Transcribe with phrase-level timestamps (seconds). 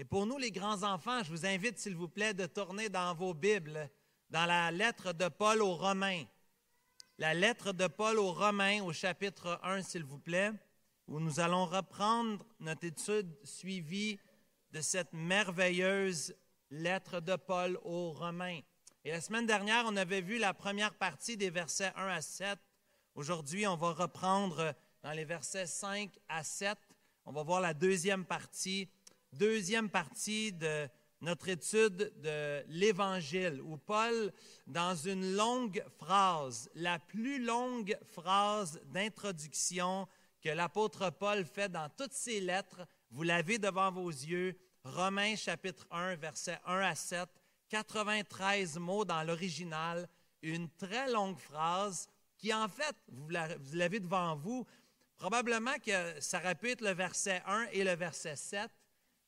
[0.00, 3.34] Et pour nous, les grands-enfants, je vous invite, s'il vous plaît, de tourner dans vos
[3.34, 3.90] Bibles,
[4.30, 6.24] dans la lettre de Paul aux Romains.
[7.18, 10.52] La lettre de Paul aux Romains au chapitre 1, s'il vous plaît,
[11.06, 14.18] où nous allons reprendre notre étude suivie
[14.70, 16.34] de cette merveilleuse
[16.70, 18.60] lettre de Paul aux Romains.
[19.04, 22.58] Et la semaine dernière, on avait vu la première partie des versets 1 à 7.
[23.14, 26.78] Aujourd'hui, on va reprendre dans les versets 5 à 7.
[27.26, 28.88] On va voir la deuxième partie
[29.32, 30.88] deuxième partie de
[31.20, 34.32] notre étude de l'Évangile, où Paul,
[34.66, 40.08] dans une longue phrase, la plus longue phrase d'introduction
[40.40, 45.86] que l'apôtre Paul fait dans toutes ses lettres, vous l'avez devant vos yeux, Romains chapitre
[45.90, 47.28] 1, versets 1 à 7,
[47.68, 50.08] 93 mots dans l'original,
[50.42, 53.28] une très longue phrase qui, en fait, vous
[53.74, 54.66] l'avez devant vous,
[55.16, 58.70] probablement que ça être le verset 1 et le verset 7,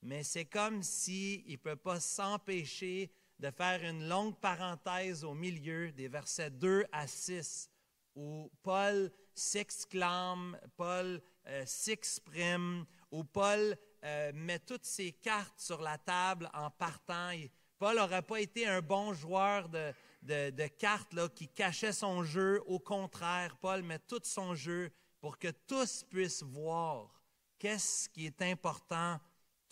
[0.02, 5.90] mais c'est comme s'il ne peut pas s'empêcher de faire une longue parenthèse au milieu
[5.93, 7.71] des versets 2 à 6,
[8.15, 15.99] où Paul s'exclame, Paul euh, s'exprime, où Paul euh, met toutes ses cartes sur la
[15.99, 17.32] table en partant.
[17.79, 22.62] Paul n'aurait pas été un bon joueur de, cartes qui cachait son jeu.
[22.66, 27.23] Au contraire, Paul met tout son jeu pour que tous puissent voir
[27.59, 29.18] qu'est-ce qui est important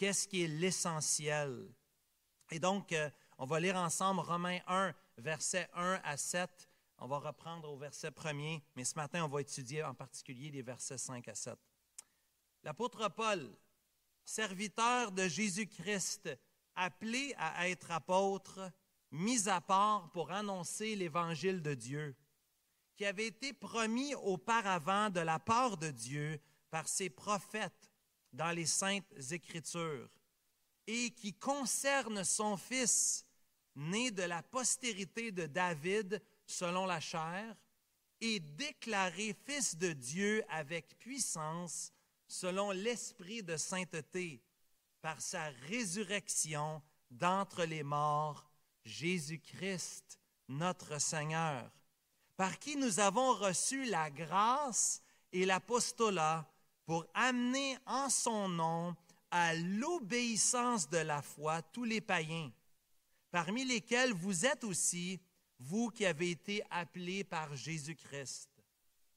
[0.00, 1.68] Qu'est-ce qui est l'essentiel?
[2.50, 6.70] Et donc, euh, on va lire ensemble Romains 1, versets 1 à 7.
[6.96, 10.62] On va reprendre au verset premier, mais ce matin, on va étudier en particulier les
[10.62, 11.54] versets 5 à 7.
[12.62, 13.54] L'apôtre Paul,
[14.24, 16.30] serviteur de Jésus-Christ,
[16.76, 18.72] appelé à être apôtre,
[19.10, 22.16] mis à part pour annoncer l'évangile de Dieu,
[22.96, 26.40] qui avait été promis auparavant de la part de Dieu
[26.70, 27.89] par ses prophètes
[28.32, 30.08] dans les saintes écritures.
[30.86, 33.24] Et qui concerne son fils
[33.76, 37.56] né de la postérité de David selon la chair
[38.20, 41.92] et déclaré fils de Dieu avec puissance
[42.26, 44.42] selon l'esprit de sainteté
[45.00, 48.50] par sa résurrection d'entre les morts,
[48.84, 51.70] Jésus-Christ, notre Seigneur,
[52.36, 55.02] par qui nous avons reçu la grâce
[55.32, 56.48] et l'apostolat
[56.84, 58.96] pour amener en son nom
[59.30, 62.50] à l'obéissance de la foi tous les païens,
[63.30, 65.20] parmi lesquels vous êtes aussi,
[65.58, 68.50] vous qui avez été appelés par Jésus-Christ,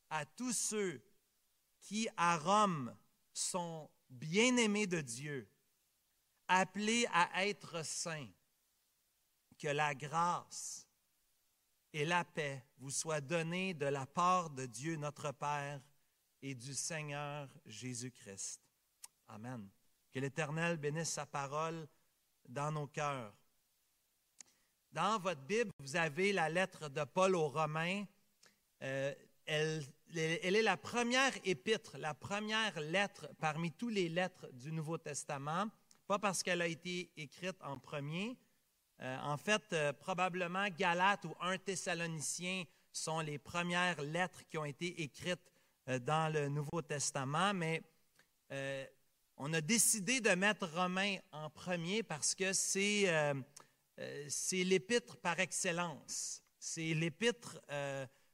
[0.10, 1.02] à tous ceux
[1.80, 2.96] qui à Rome
[3.34, 5.50] sont bien-aimés de Dieu,
[6.48, 8.30] appelés à être saints,
[9.58, 10.88] que la grâce
[11.94, 15.80] et la paix vous soient données de la part de Dieu notre Père
[16.44, 18.62] et du Seigneur Jésus-Christ.
[19.30, 19.68] Amen.
[20.12, 21.88] Que l'Éternel bénisse sa parole
[22.48, 23.34] dans nos cœurs.
[24.92, 28.04] Dans votre Bible, vous avez la lettre de Paul aux Romains.
[28.84, 29.14] Euh,
[29.46, 35.68] elle, est la première épître, la première lettre parmi toutes les lettres du Nouveau Testament,
[36.08, 38.38] pas parce qu'elle a été écrite en premier.
[39.02, 44.66] Euh, en fait, euh, probablement Galates ou 1 Thessalonicien sont les premières lettres qui ont
[44.66, 45.53] été écrites
[45.88, 47.82] dans le Nouveau Testament, mais
[48.52, 48.86] euh,
[49.38, 53.34] on a décidé de mettre Romains en premier parce que c'est euh,
[54.52, 56.42] l'épître par excellence.
[56.60, 57.60] C'est l'épître,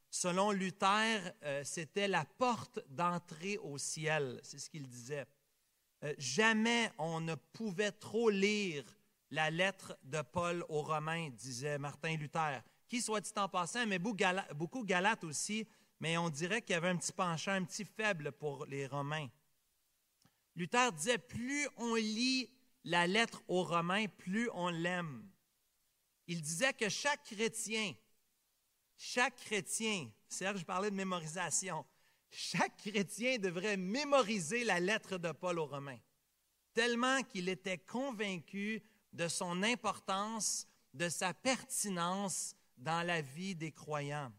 [0.08, 1.32] selon Luther,
[1.64, 4.38] c'était la porte d'entrée au ciel.
[4.44, 5.26] C'est ce qu'il disait.
[6.16, 8.84] jamais on ne pouvait trop lire
[9.30, 13.98] la lettre de Paul aux Romains, disait Martin Luther, qui, soit dit en passant, mais
[13.98, 15.66] beaucoup Galates aussi,
[16.00, 19.28] mais on dirait qu'il y avait un petit penchant, un petit faible pour les Romains.
[20.56, 22.50] Luther disait, plus on lit
[22.84, 25.28] la lettre aux Romains, plus on l'aime.
[26.26, 27.94] Il disait que chaque chrétien,
[28.96, 31.84] chaque chrétien, Serge parlait de mémorisation,
[32.30, 35.98] chaque chrétien devrait mémoriser la lettre de Paul aux Romains,
[36.72, 38.82] tellement qu'il était convaincu
[39.12, 44.32] de son importance, de sa pertinence dans la vie des croyants.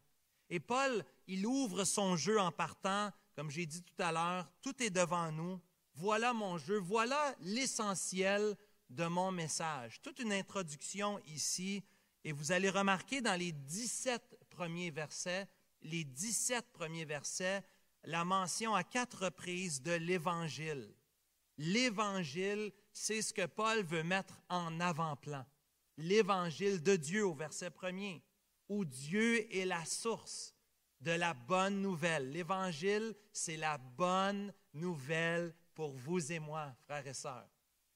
[0.51, 4.83] Et Paul, il ouvre son jeu en partant, comme j'ai dit tout à l'heure, tout
[4.83, 5.61] est devant nous.
[5.93, 8.57] Voilà mon jeu, voilà l'essentiel
[8.89, 10.01] de mon message.
[10.01, 11.81] Toute une introduction ici,
[12.25, 15.47] et vous allez remarquer dans les 17 premiers versets,
[15.83, 17.63] les 17 premiers versets,
[18.03, 20.93] la mention à quatre reprises de l'Évangile.
[21.59, 25.45] L'Évangile, c'est ce que Paul veut mettre en avant-plan.
[25.95, 28.21] L'Évangile de Dieu au verset premier
[28.71, 30.55] où Dieu est la source
[31.01, 32.31] de la bonne nouvelle.
[32.31, 37.49] L'Évangile, c'est la bonne nouvelle pour vous et moi, frères et sœurs.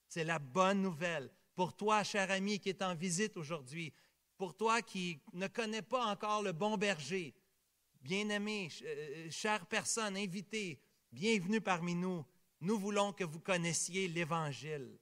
[0.10, 1.32] C'est la bonne nouvelle.
[1.56, 3.94] Pour toi, cher ami qui est en visite aujourd'hui,
[4.36, 7.34] pour toi qui ne connais pas encore le bon berger,
[8.02, 12.26] bien-aimé, euh, chère personne, invité, bienvenue parmi nous.
[12.60, 15.00] Nous voulons que vous connaissiez l'Évangile,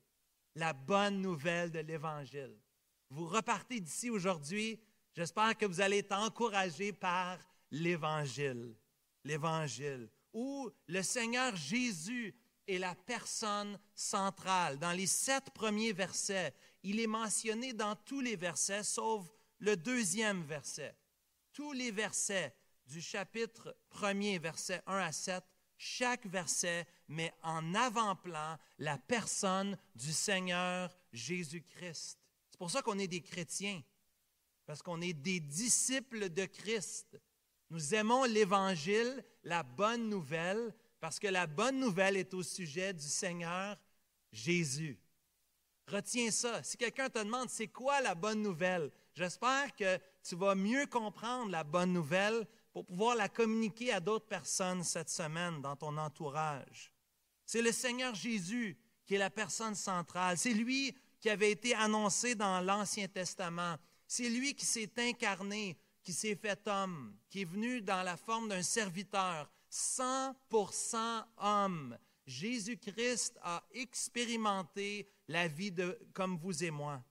[0.53, 2.59] la bonne nouvelle de l'Évangile.
[3.09, 4.79] Vous repartez d'ici aujourd'hui,
[5.13, 7.37] j'espère que vous allez être encouragés par
[7.71, 8.75] l'Évangile,
[9.23, 12.35] l'Évangile, où le Seigneur Jésus
[12.67, 14.79] est la personne centrale.
[14.79, 19.27] Dans les sept premiers versets, il est mentionné dans tous les versets, sauf
[19.59, 20.95] le deuxième verset.
[21.51, 22.55] Tous les versets
[22.87, 25.43] du chapitre 1er, versets 1 à 7,
[25.77, 32.19] chaque verset met en avant-plan la personne du Seigneur Jésus-Christ.
[32.49, 33.81] C'est pour ça qu'on est des chrétiens,
[34.65, 37.19] parce qu'on est des disciples de Christ.
[37.69, 43.07] Nous aimons l'Évangile, la bonne nouvelle, parce que la bonne nouvelle est au sujet du
[43.07, 43.77] Seigneur
[44.31, 44.99] Jésus.
[45.87, 46.63] Retiens ça.
[46.63, 51.51] Si quelqu'un te demande c'est quoi la bonne nouvelle, j'espère que tu vas mieux comprendre
[51.51, 56.91] la bonne nouvelle pour pouvoir la communiquer à d'autres personnes cette semaine dans ton entourage.
[57.45, 60.37] C'est le Seigneur Jésus qui est la personne centrale.
[60.37, 63.75] C'est lui qui avait été annoncé dans l'Ancien Testament.
[64.07, 68.49] C'est lui qui s'est incarné, qui s'est fait homme, qui est venu dans la forme
[68.49, 71.97] d'un serviteur, 100% homme.
[72.25, 77.03] Jésus-Christ a expérimenté la vie de, comme vous et moi.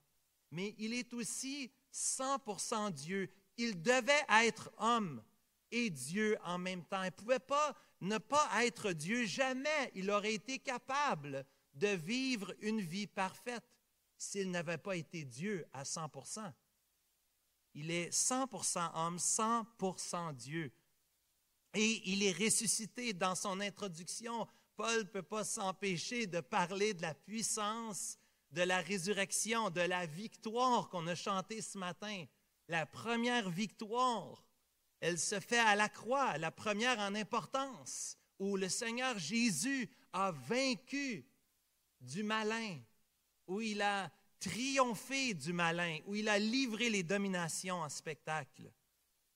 [0.50, 3.31] Mais il est aussi 100% Dieu.
[3.56, 5.23] Il devait être homme
[5.71, 7.03] et Dieu en même temps.
[7.03, 9.25] Il ne pouvait pas ne pas être Dieu.
[9.25, 11.44] Jamais il aurait été capable
[11.75, 13.65] de vivre une vie parfaite
[14.19, 16.11] s'il n'avait pas été Dieu à 100
[17.75, 20.73] Il est 100% homme, 100% Dieu.
[21.75, 24.47] Et il est ressuscité dans son introduction.
[24.77, 28.19] Paul ne peut pas s'empêcher de parler de la puissance
[28.51, 32.27] de la résurrection, de la victoire qu'on a chantée ce matin.
[32.69, 34.45] La première victoire
[35.03, 40.31] elle se fait à la croix, la première en importance, où le Seigneur Jésus a
[40.31, 41.27] vaincu
[42.01, 42.79] du malin,
[43.49, 48.73] où il a triomphé du malin, où il a livré les dominations en spectacle.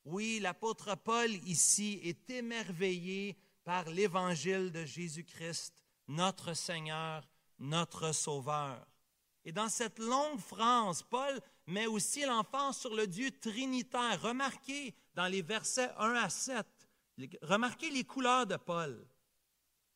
[0.04, 7.28] Oui, l'apôtre Paul ici est émerveillé par l'évangile de Jésus-Christ, notre Seigneur,
[7.60, 8.84] notre Sauveur.
[9.44, 14.20] Et dans cette longue phrase, Paul met aussi l'enfant sur le Dieu trinitaire.
[14.20, 16.66] Remarquez dans les versets 1 à 7,
[17.42, 19.06] remarquez les couleurs de Paul.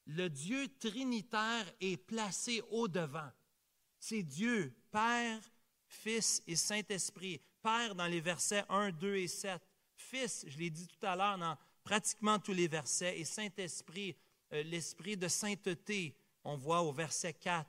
[0.06, 3.30] Le Dieu trinitaire est placé au-devant.
[4.00, 5.38] C'est Dieu, Père,
[5.86, 7.40] Fils et Saint-Esprit.
[7.62, 9.60] Père dans les versets 1, 2 et 7.
[9.94, 13.20] Fils, je l'ai dit tout à l'heure dans pratiquement tous les versets.
[13.20, 14.16] Et Saint-Esprit,
[14.54, 17.68] euh, l'esprit de sainteté, on voit au verset 4.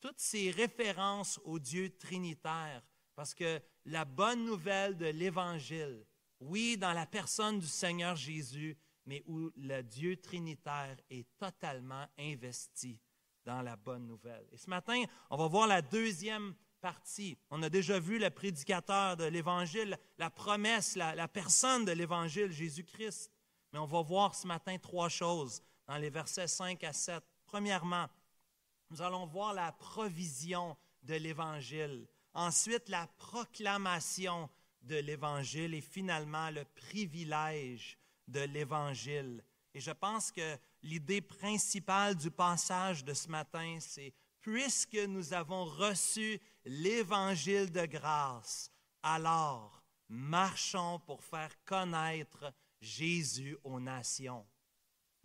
[0.00, 2.82] Toutes ces références au Dieu trinitaire
[3.14, 6.06] parce que la bonne nouvelle de l'Évangile,
[6.40, 13.00] oui, dans la personne du Seigneur Jésus, mais où le Dieu trinitaire est totalement investi
[13.48, 14.46] dans la bonne nouvelle.
[14.52, 17.38] Et ce matin, on va voir la deuxième partie.
[17.48, 23.32] On a déjà vu le prédicateur de l'Évangile, la promesse, la, personne de l'Évangile, Jésus-Christ.
[23.72, 27.24] Mais on va voir ce matin trois choses dans les versets 5 à 7.
[27.46, 28.06] Premièrement,
[28.90, 32.06] nous allons voir la provision de l'Évangile.
[32.34, 34.50] Ensuite, la proclamation
[34.82, 37.96] de l'Évangile et finalement le privilège
[38.26, 39.42] de l'Évangile.
[39.72, 45.64] Et je pense que l'idée principale du passage de ce matin, c'est puisque nous avons
[45.64, 48.70] reçu l'Évangile de grâce,
[49.02, 54.46] alors marchons pour faire connaître Jésus aux nations.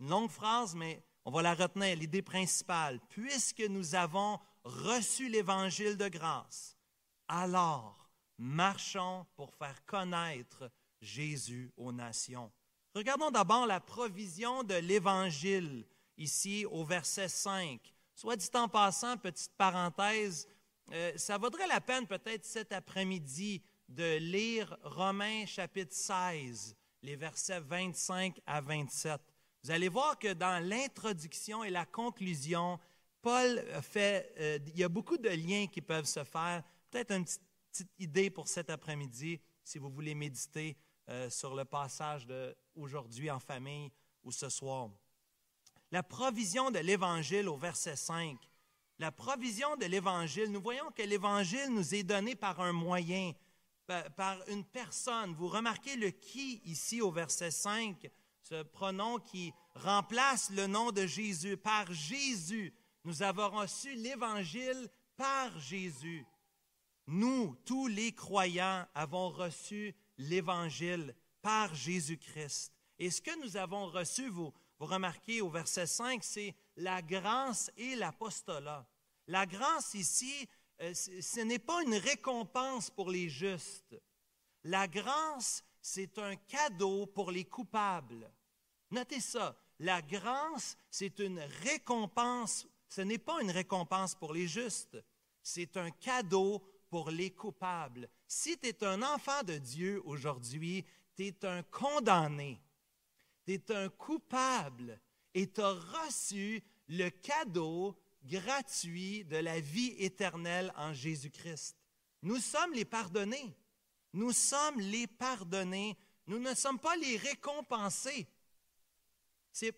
[0.00, 3.00] Une longue phrase, mais on va la retenir, l'idée principale.
[3.08, 6.76] Puisque nous avons reçu l'Évangile de grâce,
[7.28, 10.70] alors marchons pour faire connaître
[11.00, 12.52] Jésus aux nations.
[12.94, 15.84] Regardons d'abord la provision de l'Évangile
[16.16, 17.80] ici au verset 5.
[18.14, 20.46] Soit dit en passant, petite parenthèse,
[20.92, 27.58] euh, ça vaudrait la peine peut-être cet après-midi de lire Romains chapitre 16, les versets
[27.58, 29.20] 25 à 27.
[29.64, 32.78] Vous allez voir que dans l'introduction et la conclusion,
[33.20, 37.24] Paul fait, euh, il y a beaucoup de liens qui peuvent se faire peut-être une
[37.24, 37.42] petite,
[37.98, 40.76] idée pour cet après-midi, si vous voulez méditer
[41.08, 43.90] euh, sur le passage d'aujourd'hui en famille
[44.22, 44.90] ou ce soir.
[45.90, 48.38] La provision de l'Évangile au verset 5.
[48.98, 53.32] La provision de l'Évangile, nous voyons que l'Évangile nous est donné par un moyen,
[54.16, 55.34] par, une personne.
[55.34, 58.10] Vous remarquez le qui ici au verset 5,
[58.42, 61.56] ce pronom qui remplace le nom de Jésus.
[61.56, 62.72] Par Jésus,
[63.04, 66.24] Nous avons reçu l'Évangile par Jésus.
[67.06, 72.72] Nous, tous les croyants, avons reçu l'Évangile par Jésus-Christ.
[72.98, 77.70] Et ce que nous avons reçu, vous, vous remarquez au verset 5, c'est la grâce
[77.76, 78.86] et l'apostolat.
[79.26, 80.48] La grâce ici,
[80.80, 84.00] euh, ce n'est pas une récompense pour les justes.
[84.64, 88.30] La grâce, c'est un cadeau pour les coupables.
[88.90, 89.56] Notez ça.
[89.80, 92.66] La grâce, c'est une récompense.
[92.88, 94.96] Ce n'est pas une récompense pour les justes.
[95.42, 98.08] C'est un cadeau pour les coupables.
[98.36, 102.60] Si tu es un enfant de Dieu aujourd'hui, tu es un condamné.
[103.46, 105.00] Tu es un coupable
[105.34, 111.76] et tu as reçu le cadeau gratuit de la vie éternelle en Jésus-Christ.
[112.22, 113.56] Nous sommes les pardonnés.
[114.12, 115.96] Nous sommes les pardonnés.
[116.26, 118.26] Nous ne sommes pas les récompensés.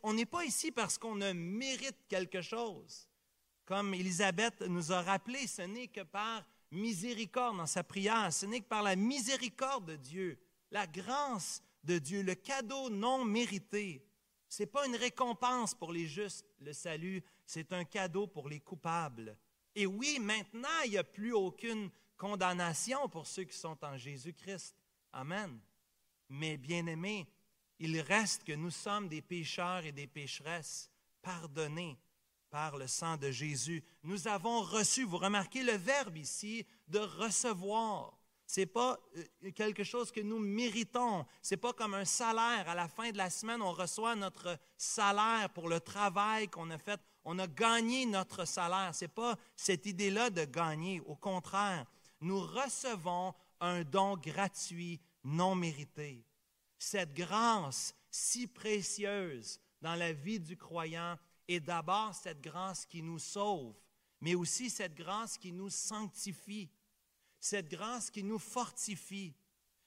[0.03, 3.07] on n'est pas ici parce qu'on mérite quelque chose.
[3.67, 8.61] Comme Élisabeth nous a rappelé, ce n'est que par miséricorde dans sa prière, ce n'est
[8.61, 10.39] que par la miséricorde de Dieu,
[10.71, 14.05] la grâce de Dieu, le cadeau non mérité.
[14.49, 18.61] Ce n'est pas une récompense pour les justes, le salut, c'est un cadeau pour les
[18.61, 19.37] coupables.
[19.75, 24.75] Et oui, maintenant, il n'y a plus aucune condamnation pour ceux qui sont en Jésus-Christ.
[25.13, 25.61] Amen.
[26.29, 27.29] Mais bien aimés,
[27.79, 31.99] il reste que nous sommes des pécheurs et des pécheresses pardonnés
[32.51, 33.83] par le sang de Jésus.
[34.03, 38.17] Nous avons reçu, vous remarquez le verbe ici, de recevoir.
[38.47, 41.27] Ce n'est pas euh, quelque chose que nous méritons.
[41.43, 42.69] Ce n'est pas comme un salaire.
[42.69, 46.79] À la fin de la semaine, on reçoit notre salaire pour le travail qu'on a
[46.79, 47.01] fait.
[47.25, 48.95] On a gagné notre salaire.
[48.95, 51.01] Ce n'est pas cette idée-là de gagner.
[51.07, 51.87] Au contraire,
[52.21, 56.25] nous recevons un don gratuit, non mérité.
[56.79, 63.19] Cette grâce si précieuse dans la vie du croyant est d'abord cette grâce qui nous
[63.19, 63.75] sauve,
[64.21, 66.71] mais aussi cette grâce qui nous sanctifie
[67.47, 69.35] cette grâce qui nous fortifie,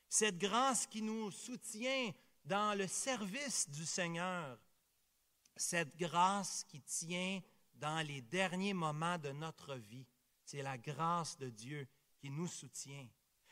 [0.07, 2.11] cette grâce qui nous soutient
[2.45, 4.57] dans le service du Seigneur,
[5.55, 7.41] cette grâce qui tient
[7.73, 10.07] dans les derniers moments de notre vie.
[10.45, 11.87] C'est la grâce de Dieu
[12.17, 13.07] qui nous soutient.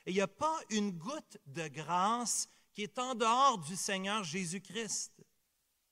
[0.06, 4.24] Et il n'y a pas une goutte de grâce qui est en dehors du Seigneur
[4.24, 5.22] Jésus-Christ.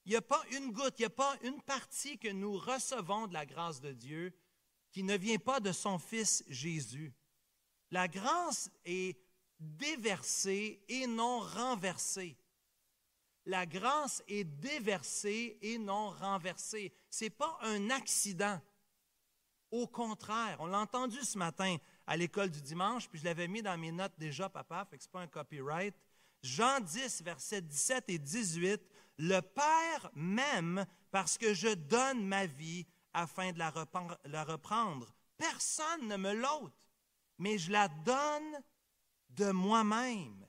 [0.06, 3.28] Il n'y a pas une goutte, il n'y a pas une partie que nous recevons
[3.28, 4.38] de la grâce de Dieu
[4.92, 7.14] qui ne vient pas de son Fils Jésus.
[7.92, 9.18] La grâce est
[9.60, 12.38] déversée et non renversée.
[13.46, 16.94] La grâce est déversée et non renversée.
[17.10, 18.60] Ce n'est pas un accident.
[19.72, 23.62] Au contraire, on l'a entendu ce matin à l'école du dimanche, puis je l'avais mis
[23.62, 25.96] dans mes notes déjà, papa, fait que ce pas un copyright.
[26.42, 28.82] Jean 10, versets 17 et 18,
[29.18, 35.14] Le Père m'aime parce que je donne ma vie afin de la reprendre.
[35.38, 36.74] Personne ne me l'ôte
[37.38, 38.64] mais je la donne
[39.30, 40.46] de moi-même.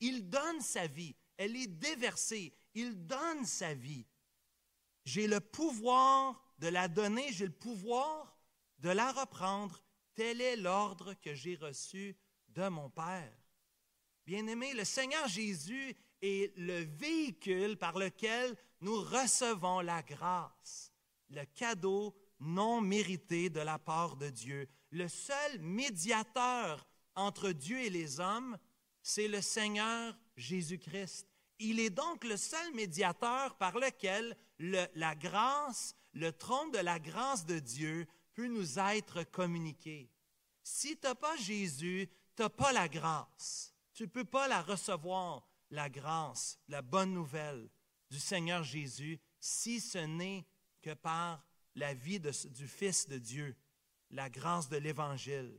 [0.00, 4.06] Il donne sa vie, elle est déversée, il donne sa vie.
[5.04, 8.36] J'ai le pouvoir de la donner, j'ai le pouvoir
[8.78, 9.82] de la reprendre.
[10.14, 12.16] Tel est l'ordre que j'ai reçu
[12.48, 13.36] de mon Père.
[14.24, 20.92] Bien-aimé, le Seigneur Jésus est le véhicule par lequel nous recevons la grâce,
[21.28, 27.90] le cadeau non mérité de la part de Dieu le seul médiateur entre Dieu et
[27.90, 28.56] les hommes,
[29.02, 31.26] c'est le Seigneur Jésus-Christ.
[31.58, 37.46] Il est donc le seul médiateur par lequel la grâce, le trône de la grâce
[37.46, 40.10] de Dieu peut nous être communiqué.
[40.62, 43.74] Si tu n'as pas Jésus, tu n'as pas la grâce.
[43.94, 47.68] Tu ne peux pas la recevoir, la grâce, la bonne nouvelle
[48.10, 50.46] du Seigneur Jésus, si ce n'est
[50.82, 53.56] que par la vie du Fils de Dieu
[54.10, 55.58] la grâce de l'Évangile.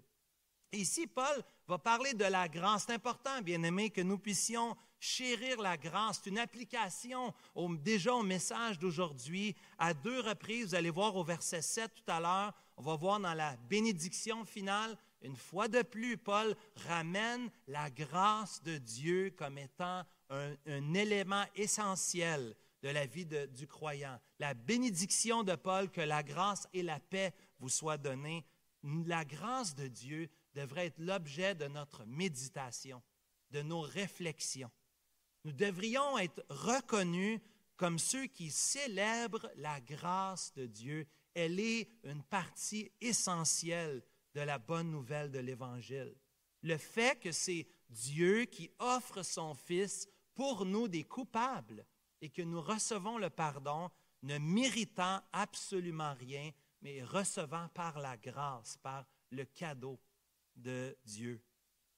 [0.71, 2.85] Ici, Paul va parler de la grâce.
[2.85, 6.21] C'est important, bien aimé, que nous puissions chérir la grâce.
[6.23, 7.33] C'est une application
[7.79, 9.55] déjà au message d'aujourd'hui.
[9.77, 13.19] À deux reprises, vous allez voir au verset 7 tout à l'heure, on va voir
[13.19, 16.55] dans la bénédiction finale, une fois de plus, Paul
[16.87, 24.19] ramène la grâce de Dieu comme étant un, élément essentiel de la vie du croyant.
[24.39, 28.45] La bénédiction de Paul, que la grâce et la paix vous soit donnée.
[28.83, 33.01] La grâce de Dieu devrait être l'objet de notre méditation,
[33.51, 34.71] de nos réflexions.
[35.45, 37.39] Nous devrions être reconnus
[37.77, 41.07] comme ceux qui célèbrent la grâce de Dieu.
[41.33, 44.03] Elle est une partie essentielle
[44.33, 46.15] de la bonne nouvelle de l'Évangile.
[46.61, 51.85] Le fait que c'est Dieu qui offre son Fils pour nous des coupables
[52.21, 53.89] et que nous recevons le pardon
[54.23, 59.99] ne méritant absolument rien, mais recevant par la grâce, par le cadeau
[60.55, 61.43] de Dieu.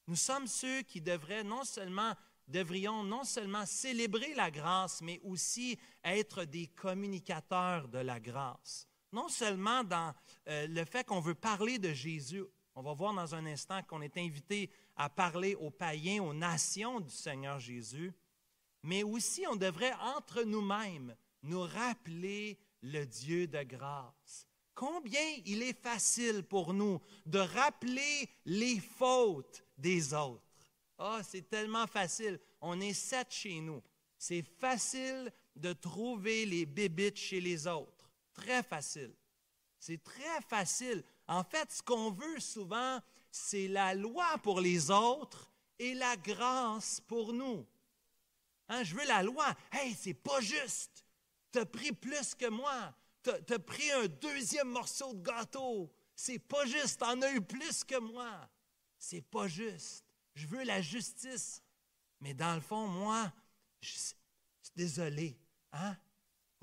[0.08, 2.14] Nous sommes ceux qui devraient non seulement
[2.48, 8.86] devrions non seulement célébrer la grâce, mais aussi être des communicateurs de la grâce.
[9.12, 10.14] Non seulement dans
[10.48, 12.44] euh, le fait qu'on veut parler de Jésus,
[12.74, 17.00] on va voir dans un instant qu'on est invité à parler aux païens, aux nations
[17.00, 18.12] du Seigneur Jésus,
[18.82, 24.46] mais aussi on devrait entre nous-mêmes nous rappeler le Dieu de grâce.
[24.74, 30.42] Combien il est facile pour nous de rappeler les fautes des autres.
[30.98, 32.38] Ah, c'est tellement facile.
[32.60, 33.82] On est sept chez nous.
[34.18, 37.95] C'est facile de trouver les bébites chez les autres.
[38.36, 39.14] Très facile.
[39.78, 41.02] C'est très facile.
[41.26, 43.00] En fait, ce qu'on veut souvent,
[43.30, 47.66] c'est la loi pour les autres et la grâce pour nous.
[48.68, 49.54] Hein, je veux la loi.
[49.72, 51.04] Hey, c'est pas juste.
[51.52, 52.94] Tu as pris plus que moi.
[53.22, 55.92] Tu as, pris un deuxième morceau de gâteau.
[56.14, 56.98] C'est pas juste.
[57.00, 58.48] Tu en as eu plus que moi.
[58.98, 60.04] C'est pas juste.
[60.34, 61.62] Je veux la justice.
[62.20, 63.32] Mais dans le fond, moi,
[63.80, 64.14] je, suis
[64.74, 65.38] désolé.
[65.72, 65.96] Hein?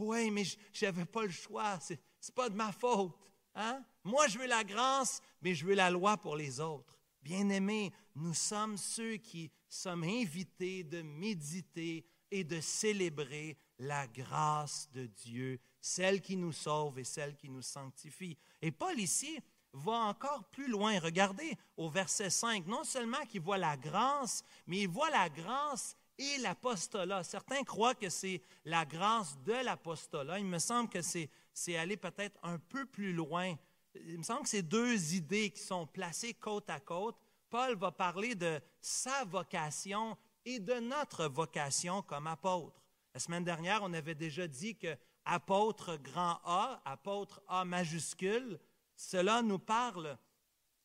[0.04, 1.80] Oui, mais je n'avais pas le choix.
[1.80, 2.00] Ce n'est
[2.36, 3.18] pas de ma faute.
[3.56, 3.84] Hein?
[4.04, 6.98] Moi, je veux la grâce, mais je veux la loi pour les autres.
[7.22, 15.06] Bien-aimés, nous sommes ceux qui sommes invités de méditer et de célébrer la grâce de
[15.06, 18.38] Dieu, celle qui nous sauve et celle qui nous sanctifie.
[18.62, 19.40] Et Paul ici
[19.72, 21.00] va encore plus loin.
[21.00, 25.96] Regardez au verset 5, non seulement qu'il voit la grâce, mais il voit la grâce
[26.18, 27.24] et l'apostolat.
[27.24, 30.40] Certains croient que c'est la grâce de l'apostolat.
[30.40, 31.30] Il me semble que c'est,
[31.78, 33.56] aller peut-être un peu plus loin.
[33.96, 37.18] Il me semble que c'est deux idées qui sont placées côte à côte.
[37.50, 42.82] Paul va parler de sa vocation et de notre vocation comme apôtre.
[43.14, 48.60] La semaine dernière, on avait déjà dit que apôtre grand A, apôtre A majuscule,
[48.96, 50.18] cela nous parle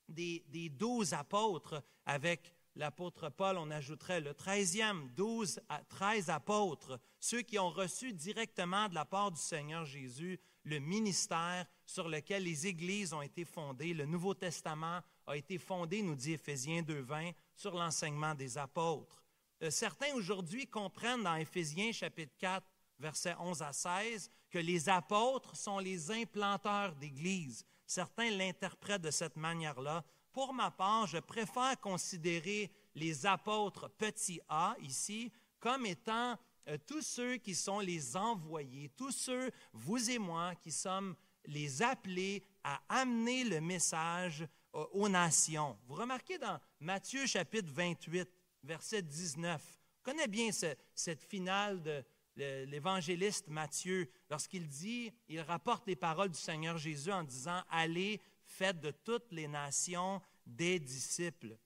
[0.09, 1.83] des, douze apôtres.
[2.05, 8.13] Avec l'apôtre Paul, on ajouterait le treizième, douze à treize apôtres, ceux qui ont reçu
[8.13, 13.45] directement de la part du Seigneur Jésus le ministère sur lequel les églises ont été
[13.45, 13.95] fondées.
[13.95, 19.25] Le Nouveau Testament a été fondé, nous dit Éphésiens 2.20, sur l'enseignement des apôtres.
[19.63, 22.65] Euh, certains aujourd'hui comprennent dans Éphésiens chapitre 4,
[23.01, 27.65] versets 11 à 16, que les apôtres sont les implanteurs d'Église.
[27.87, 30.05] Certains l'interprètent de cette manière-là.
[30.39, 37.03] Pour ma part, je préfère considérer les apôtres petit a ici comme étant euh, tous
[37.03, 42.81] ceux qui sont les envoyés, tous ceux, vous et moi, qui sommes les appelés à
[42.89, 44.47] amener le message
[44.77, 45.77] euh, aux nations.
[45.89, 48.31] Vous remarquez dans Matthieu chapitre 28,
[48.63, 52.05] verset 19, on connaît bien cette finale de,
[52.37, 58.21] l'évangéliste Matthieu, lorsqu'il dit, il rapporte les paroles du Seigneur Jésus en disant, Allez,
[58.59, 61.57] faites de toutes les nations des disciples.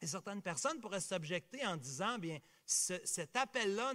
[0.00, 3.92] Et certaines personnes pourraient s'objecter en disant, bien, cet appel-là,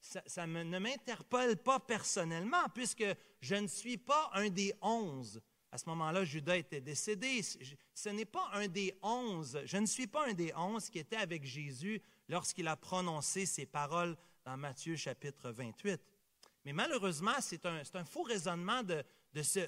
[0.00, 3.04] ça, ne m'interpelle pas personnellement, puisque
[3.40, 5.40] je ne suis pas un des onze.
[5.72, 7.42] À ce moment-là, Judas était décédé.
[7.94, 9.60] Ce n'est pas un des onze.
[9.64, 13.66] Je ne suis pas un des onze qui était avec Jésus lorsqu'il a prononcé ces
[13.66, 16.00] paroles dans Matthieu chapitre 28.
[16.64, 19.02] Mais malheureusement, c'est un, faux raisonnement de,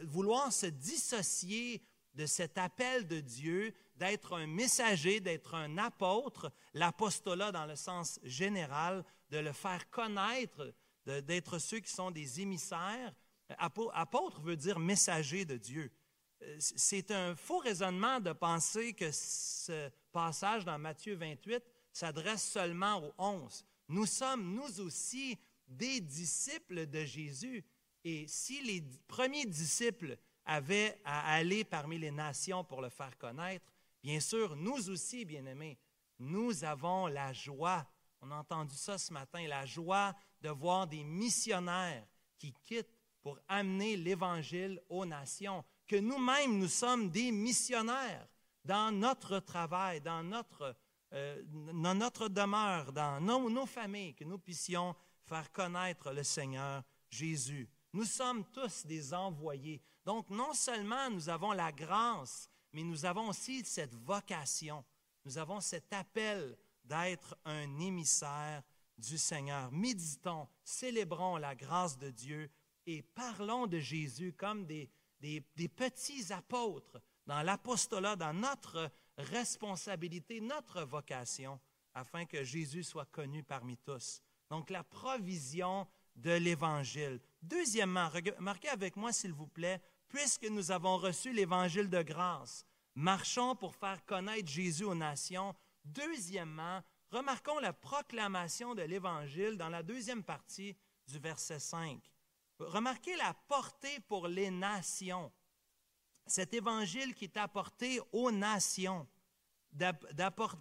[0.04, 1.82] vouloir se dissocier
[2.14, 8.20] de cet appel de Dieu, d'être un messager, d'être un apôtre, l'apostolat dans le sens
[8.22, 10.74] général, de le faire connaître,
[11.06, 13.14] d'être ceux qui sont des émissaires.
[13.58, 15.90] Apôtre veut dire messager de Dieu.
[16.58, 23.14] C'est un faux raisonnement de penser que ce passage dans Matthieu 28 s'adresse seulement aux
[23.18, 23.64] onze.
[23.88, 27.64] Nous sommes, nous aussi, des disciples de Jésus.
[28.04, 33.72] Et si les premiers disciples avaient à aller parmi les nations pour le faire connaître,
[34.02, 35.78] bien sûr, nous aussi, bien-aimés,
[36.18, 37.86] nous avons la joie,
[38.20, 42.06] on a entendu ça ce matin, la joie de voir des missionnaires
[42.38, 48.26] qui quittent pour amener l'Évangile aux nations, que nous-mêmes, nous sommes des missionnaires
[48.64, 50.76] dans notre travail, dans notre
[51.12, 51.42] euh,
[51.74, 54.94] notre demeure, dans nos familles, que nous puissions
[55.26, 57.68] faire connaître le Seigneur Jésus.
[57.92, 59.82] Nous sommes tous des envoyés.
[60.04, 64.84] Donc, non seulement nous avons la grâce, mais nous avons aussi cette vocation,
[65.24, 68.62] nous avons cet appel d'être un émissaire
[68.98, 69.70] du Seigneur.
[69.70, 72.50] Méditons, célébrons la grâce de Dieu
[72.86, 80.82] et parlons de Jésus comme des, des, petits apôtres dans l'apostolat, dans notre responsabilité, notre
[80.82, 81.60] vocation,
[81.94, 84.20] afin que Jésus soit connu parmi tous.
[84.50, 87.20] Donc la provision de l'Évangile.
[87.42, 93.56] Deuxièmement, remarquez avec moi, s'il vous plaît, puisque nous avons reçu l'évangile de grâce, marchons
[93.56, 95.54] pour faire connaître Jésus aux nations.
[95.84, 100.76] Deuxièmement, remarquons la proclamation de l'évangile dans la deuxième partie
[101.08, 102.00] du verset 5.
[102.60, 105.32] Remarquez la portée pour les nations.
[106.26, 109.08] Cet évangile qui est apporté aux nations,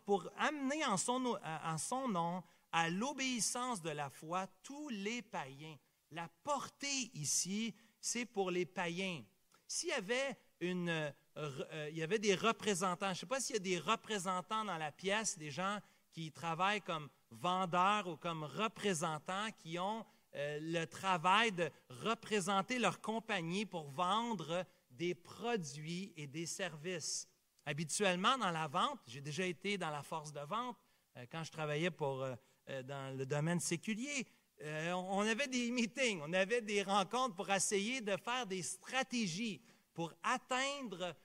[0.05, 5.77] pour amener en son, en son nom à l'obéissance de la foi tous les païens.
[6.11, 9.23] La portée ici, c'est pour les païens.
[9.67, 13.55] S'il y avait une, euh, il y avait des représentants, je ne sais pas s'il
[13.55, 15.79] y a des représentants dans la pièce, des gens
[16.11, 21.69] qui travaillent comme vendeurs ou comme représentants, qui ont euh, le travail de
[22.03, 27.27] représenter leur compagnie pour vendre des produits et des services.
[27.65, 30.77] Habituellement, dans la vente, j'ai déjà été dans la force de vente
[31.17, 32.35] euh, quand je travaillais pour, euh,
[32.83, 34.25] dans le domaine séculier.
[34.63, 39.61] On avait des meetings, on avait des rencontres pour essayer de faire des stratégies
[39.93, 41.15] pour atteindre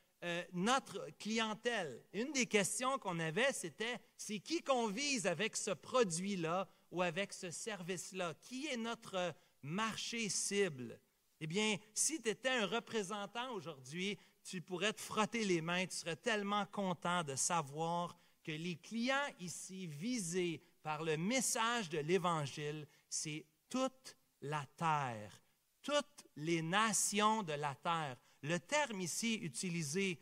[0.52, 2.02] notre clientèle.
[2.12, 7.32] Une des questions qu'on avait, c'était c'est qui qu'on vise avec ce produit-là ou avec
[7.32, 8.34] ce service-là?
[8.40, 10.98] Qui est notre marché cible?
[11.40, 15.96] Eh bien, si tu étais un représentant aujourd'hui, tu pourrais te frotter les mains, tu
[15.96, 22.86] serais tellement content de savoir que les clients ici visés par le message de l'Évangile,
[23.08, 25.42] c'est toute la terre,
[25.82, 28.16] toutes les nations de la terre.
[28.42, 30.20] Le terme ici utilisé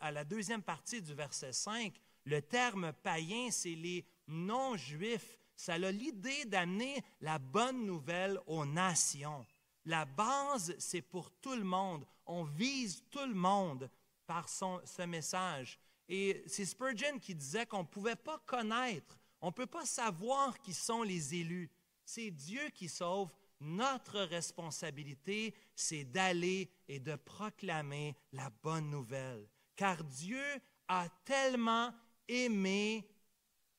[0.00, 1.92] à la deuxième partie du verset 5,
[2.26, 9.46] le terme païen, c'est les non-juifs ça a l'idée d'amener la bonne nouvelle aux nations.
[9.84, 12.06] La base, c'est pour tout le monde.
[12.26, 13.90] On vise tout le monde
[14.26, 15.78] par ce message.
[16.08, 20.60] Et c'est Spurgeon qui disait qu'on ne pouvait pas connaître, on ne peut pas savoir
[20.60, 21.70] qui sont les élus.
[22.04, 23.32] C'est Dieu qui sauve.
[23.60, 29.48] Notre responsabilité, c'est d'aller et de proclamer la bonne nouvelle.
[29.76, 30.44] Car Dieu
[30.88, 31.94] a tellement
[32.28, 33.08] aimé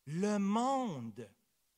[0.06, 1.30] le monde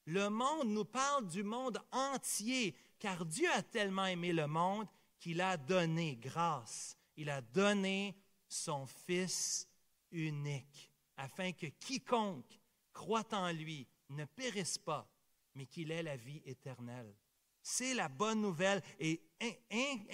[0.07, 4.87] le monde nous parle du monde entier, car Dieu a tellement aimé le monde
[5.19, 6.97] qu'il a donné grâce.
[7.17, 9.67] Il a donné son Fils
[10.11, 12.57] unique, afin que quiconque
[12.93, 15.11] croit en lui ne périsse pas,
[15.57, 17.13] mais qu'il ait la vie éternelle.
[17.61, 19.21] C'est la bonne nouvelle et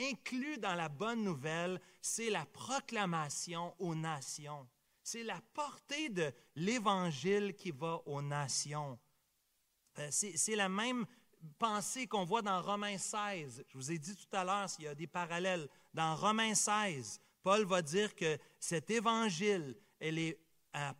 [0.10, 4.67] inclus dans la bonne nouvelle, c'est la proclamation aux nations.
[5.03, 8.97] C'est la portée de l'Évangile qui va aux nations.
[9.99, 11.06] Euh, c'est la même
[11.60, 13.65] pensée qu'on voit dans Romains 16.
[13.67, 15.67] Je vous ai dit tout à l'heure s'il y a des parallèles.
[15.93, 20.39] Dans Romains 16, Paul va dire que cet évangile, elle est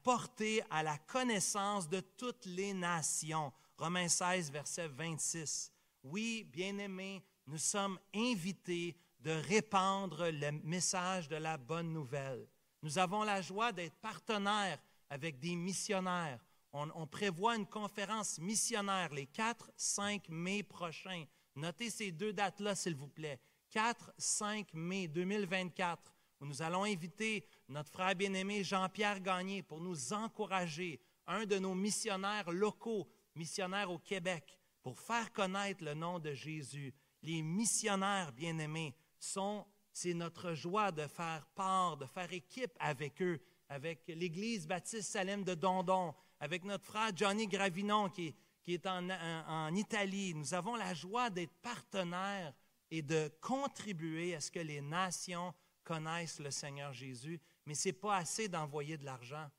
[0.04, 3.52] porté à la connaissance de toutes les nations.
[3.78, 5.72] Romains 16, verset 26.
[6.04, 12.48] Oui, bien-aimés, nous sommes invités de répandre le message de la bonne nouvelle.
[12.82, 16.40] Nous avons la joie d'être partenaires avec des missionnaires
[16.74, 21.26] on, prévoit une conférence missionnaire les 4-5 mai prochains.
[21.56, 23.40] Notez ces deux dates-là, s'il vous plaît.
[23.74, 31.00] 4-5 mai 2024, où nous allons inviter notre frère bien-aimé Jean-Pierre Gagné pour nous encourager,
[31.28, 36.94] un de nos missionnaires locaux, missionnaires au Québec, pour faire connaître le nom de Jésus.
[37.22, 43.40] Les missionnaires bien-aimés sont, c'est notre joie de faire part, de faire équipe avec eux,
[43.70, 48.36] avec l'Église baptiste Salem de Dondon, avec notre frère Johnny Gravinon qui,
[48.68, 50.34] est en, Italie.
[50.36, 52.54] Nous avons la joie d'être partenaires
[52.92, 57.94] et de contribuer à ce que les nations connaissent le Seigneur Jésus, mais ce n'est
[57.94, 59.50] pas assez d'envoyer de l'argent.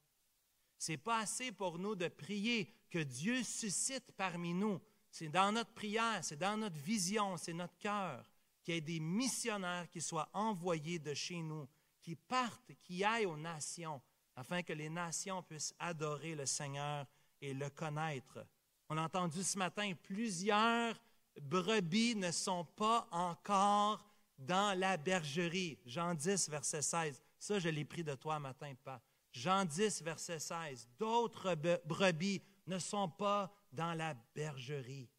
[0.79, 4.81] Ce n'est pas assez pour nous de prier que Dieu suscite parmi nous.
[5.11, 8.25] C'est dans notre prière, c'est dans notre vision, c'est notre cœur
[8.63, 11.69] qu'il y ait des missionnaires qui soient envoyés de chez nous,
[12.01, 14.01] qui partent, qui aillent aux nations,
[14.37, 17.05] afin que les nations puissent adorer le Seigneur
[17.41, 18.47] et le connaître.
[18.89, 20.95] On a entendu ce matin, plusieurs
[21.43, 25.81] brebis ne sont pas encore dans la bergerie.
[25.85, 27.21] Jean 10, verset 16.
[27.41, 29.03] Ça, je l'ai pris de toi matin, pas.
[29.33, 30.89] Jean 10, verset 16.
[30.97, 35.11] D'autres brebis ne sont pas dans la bergerie.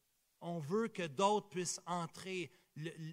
[0.42, 2.52] On veut que d'autres puissent entrer.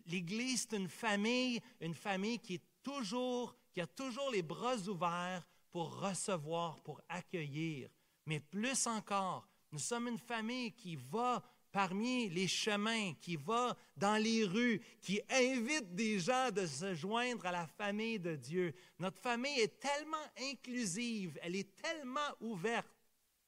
[0.06, 7.00] L'Église, c'est une famille, une famille qui a toujours les bras ouverts pour recevoir, pour
[7.08, 7.88] accueillir.
[8.26, 11.42] Mais plus encore, nous sommes une famille qui va
[11.72, 17.46] parmi les chemins, qui va dans les rues, qui invite des gens de se joindre
[17.46, 18.74] à la famille de Dieu.
[18.98, 22.86] Notre famille est tellement inclusive, elle est tellement ouverte,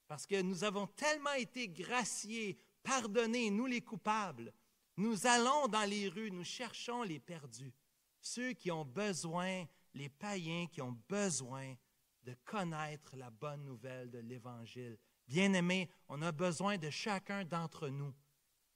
[0.07, 4.53] parce que nous avons tellement été graciés, pardonnés, nous les coupables.
[4.97, 7.73] Nous allons dans les rues, nous cherchons les perdus.
[8.21, 11.75] ceux qui ont besoin, les païens qui ont besoin
[12.23, 14.97] de connaître la bonne nouvelle de l'Évangile.
[15.27, 18.13] Bien-aimés, on a besoin de chacun d'entre nous,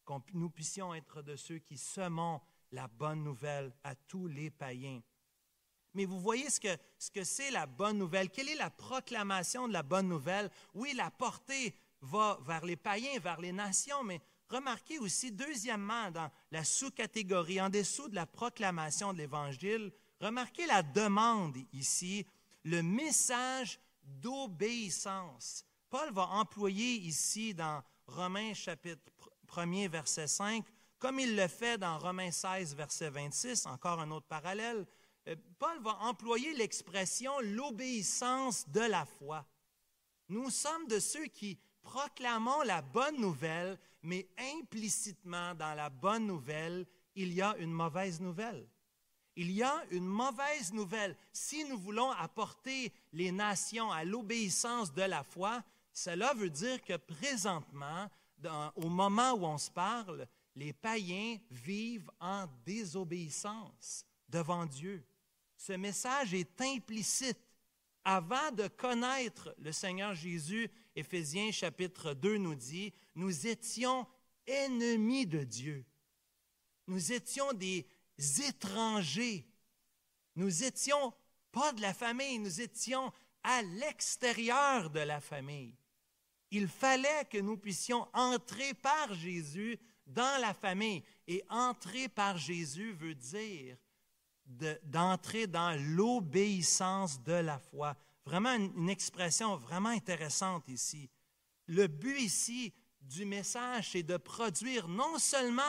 [0.06, 5.02] qu'on nous puissions être de ceux qui semons la bonne nouvelle à tous les païens.
[5.94, 8.30] Mais vous voyez ce que ce que c'est la bonne nouvelle.
[8.30, 10.50] Quelle est la proclamation de la bonne nouvelle?
[10.74, 16.32] Oui, la portée va vers les païens, vers les nations, mais remarquez aussi, deuxièmement, dans
[16.52, 22.26] la sous-catégorie, en dessous de la proclamation de l'Évangile, remarquez la demande ici,
[22.64, 25.66] le message d'obéissance.
[25.90, 29.02] Paul va employer ici dans Romains chapitre
[29.48, 30.66] 1er, verset 5,
[31.00, 34.86] comme il le fait dans Romains 16, verset 26, encore un autre parallèle,
[35.58, 39.46] Paul va employer l'expression l'obéissance de la foi.
[40.28, 46.86] Nous sommes de ceux qui proclamons la bonne nouvelle, mais implicitement dans la bonne nouvelle,
[47.16, 48.68] il y a une mauvaise nouvelle.
[49.36, 51.16] Il y a une mauvaise nouvelle.
[51.32, 55.64] Si nous voulons apporter les nations à l'obéissance de la foi,
[55.94, 58.10] cela veut dire que présentement,
[58.76, 65.04] au moment où on se parle, les païens vivent en désobéissance devant Dieu.
[65.60, 67.38] Ce message est implicite.
[68.06, 74.08] Avant de connaître le Seigneur Jésus, Éphésiens chapitre 2 nous dit, nous étions
[74.48, 75.86] ennemis de Dieu.
[76.88, 77.86] Nous étions des
[78.48, 79.46] étrangers.
[80.38, 81.14] Nous étions
[81.52, 83.12] pas de la famille, nous étions
[83.44, 85.76] à l'extérieur de la famille.
[86.52, 91.04] Il fallait que nous puissions entrer par Jésus dans la famille.
[91.28, 93.78] Et entrer par Jésus veut dire
[94.84, 97.96] d'entrer dans l'obéissance de la foi.
[98.26, 101.10] Vraiment une, expression vraiment intéressante ici.
[101.68, 105.62] Le but ici du message, c'est de produire non seulement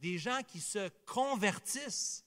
[0.00, 2.24] des gens qui se convertissent,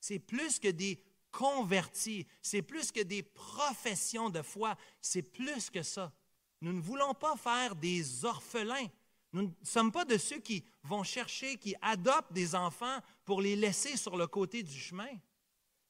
[0.00, 5.82] c'est plus que des convertis, c'est plus que des professions de foi, c'est plus que
[5.82, 6.12] ça.
[6.60, 8.88] Nous ne voulons pas faire des orphelins.
[9.32, 12.98] Nous ne sommes pas de ceux qui vont chercher, qui adoptent des enfants
[13.30, 15.06] pour les laisser sur le côté du chemin.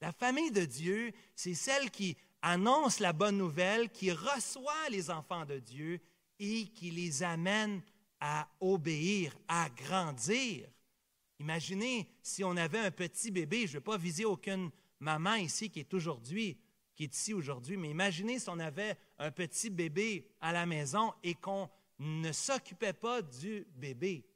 [0.03, 5.47] La famille de Dieu, c'est celle qui annonce la bonne nouvelle, qui reçoit les enfants
[5.47, 6.03] de Dieu
[6.39, 7.81] et qui les amène
[8.21, 10.69] à obéir, à grandir.
[11.39, 15.71] Imaginez si on avait un petit bébé, je ne vais pas viser aucune maman ici
[15.71, 16.59] qui est aujourd'hui,
[16.95, 21.15] qui est ici aujourd'hui, mais imaginez si on avait un petit bébé à la maison
[21.23, 24.27] et qu'on ne s'occupait pas du bébé.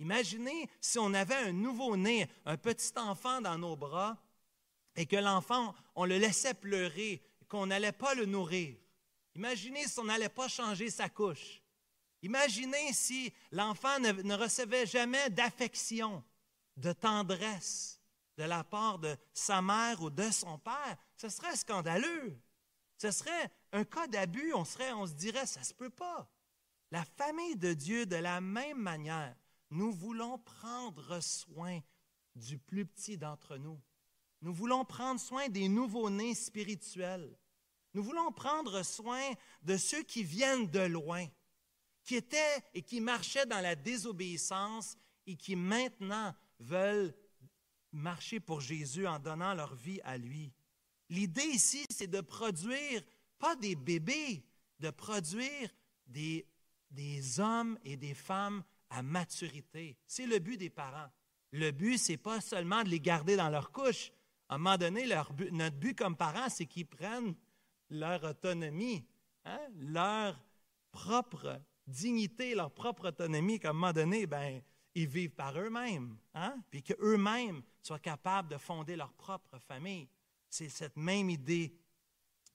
[0.00, 4.16] Imaginez si on avait un nouveau-né, un petit enfant dans nos bras
[4.96, 8.76] et que l'enfant, on le laissait pleurer, qu'on n'allait pas le nourrir.
[9.34, 11.62] Imaginez si on n'allait pas changer sa couche.
[12.22, 16.24] Imaginez si l'enfant ne, recevait jamais d'affection,
[16.76, 18.00] de tendresse
[18.36, 20.96] de la part de sa mère ou de son père.
[21.16, 22.40] Ce serait scandaleux.
[22.96, 24.52] Ce serait un cas d'abus.
[24.54, 26.28] On, serait, on se dirait, ça ne se peut pas.
[26.90, 29.36] La famille de Dieu, de la même manière,
[29.70, 31.80] nous voulons prendre soin
[32.34, 33.80] du plus petit d'entre nous.
[34.40, 37.38] Nous voulons prendre soin des nouveaux-nés spirituels.
[37.94, 39.22] Nous voulons prendre soin
[39.62, 41.26] de ceux qui viennent de loin,
[42.02, 44.96] qui étaient et qui marchaient dans la désobéissance
[45.26, 47.14] et qui maintenant veulent
[47.92, 50.52] marcher pour Jésus en donnant leur vie à lui.
[51.08, 53.02] L'idée ici, c'est de produire
[53.38, 54.44] pas des bébés,
[54.80, 55.70] de produire
[56.06, 56.46] des,
[56.90, 59.96] des hommes et des femmes à maturité.
[60.06, 61.10] C'est le but des parents.
[61.52, 64.12] Le but, c'est pas seulement de les garder dans leur couche.
[64.48, 67.34] À un moment donné, notre but comme parents, c'est qu'ils prennent
[67.90, 69.04] leur autonomie,
[69.44, 70.40] hein, leur
[70.90, 74.62] propre dignité, leur propre autonomie, qu'à un moment donné, ben,
[74.94, 80.08] ils vivent par eux-mêmes, hein, puis qu'eux-mêmes soient capables de fonder leur propre famille.
[80.48, 81.76] C'est cette même idée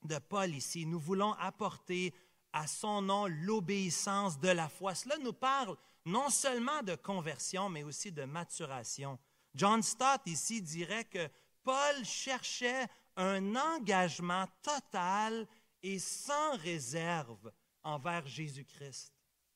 [0.04, 0.86] de Paul ici.
[0.86, 2.14] Nous voulons apporter
[2.54, 4.96] à son nom l'obéissance de la foi.
[4.96, 5.76] Cela nous parle
[6.10, 9.18] non seulement de conversion, mais aussi de maturation.
[9.56, 11.28] John Stott ici dirait que
[11.64, 15.48] Paul cherchait un engagement total
[15.82, 17.52] et sans réserve
[17.84, 19.14] envers Jésus-Christ.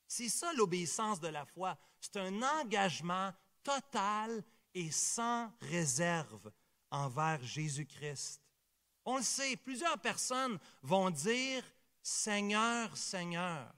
[0.08, 1.78] C'est ça l'obéissance de la foi.
[2.00, 3.32] C'est un engagement
[3.64, 6.52] total et sans réserve
[6.92, 8.42] envers Jésus-Christ.
[9.06, 11.64] On le sait, plusieurs personnes vont dire
[12.02, 13.74] Seigneur, Seigneur,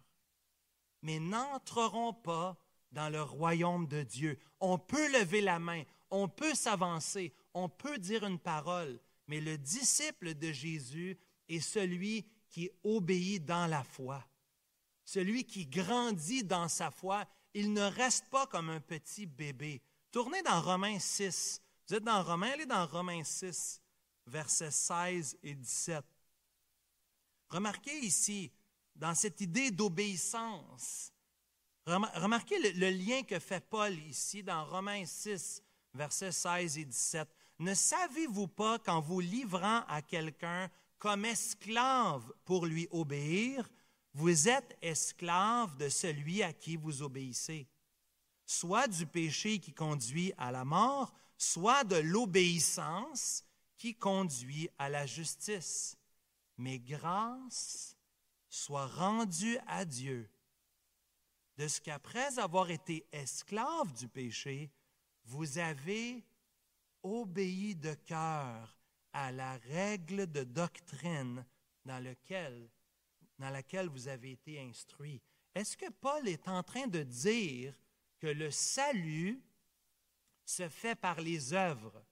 [1.02, 2.58] mais n'entreront pas
[2.96, 4.40] dans le royaume de Dieu.
[4.60, 9.58] On peut lever la main, on peut s'avancer, on peut dire une parole, mais le
[9.58, 11.18] disciple de Jésus
[11.50, 14.26] est celui qui obéit dans la foi,
[15.04, 17.26] celui qui grandit dans sa foi.
[17.54, 19.82] Il ne reste pas comme un petit bébé.
[20.12, 23.82] Tournez dans Romains 6, Vous êtes dans Romains, allez dans Romains 6,
[24.26, 26.04] versets 16 et 17.
[27.50, 28.52] Remarquez ici,
[28.96, 31.12] dans cette idée d'obéissance,
[31.86, 35.62] remarquez le, lien que fait Paul ici dans Romains 6,
[35.94, 37.28] versets 16 et 17.
[37.60, 43.70] Ne savez-vous pas qu'en vous livrant à quelqu'un comme esclave pour lui obéir,
[44.14, 47.68] vous êtes esclave de celui à qui vous obéissez,
[48.46, 53.44] soit du péché qui conduit à la mort, soit de l'obéissance
[53.78, 55.98] qui conduit à la justice.
[56.58, 57.98] Mais grâce
[58.50, 60.30] soit rendue à Dieu
[61.58, 64.72] de ce qu'après avoir été esclave du péché,
[65.24, 66.24] vous avez
[67.04, 68.76] obéi de cœur
[69.14, 71.46] à la règle de doctrine
[71.86, 72.04] dans,
[73.40, 75.22] laquelle vous avez été instruit.
[75.54, 77.74] Est-ce que Paul est en train de dire
[78.20, 79.42] que le salut
[80.44, 82.04] se fait par les œuvres?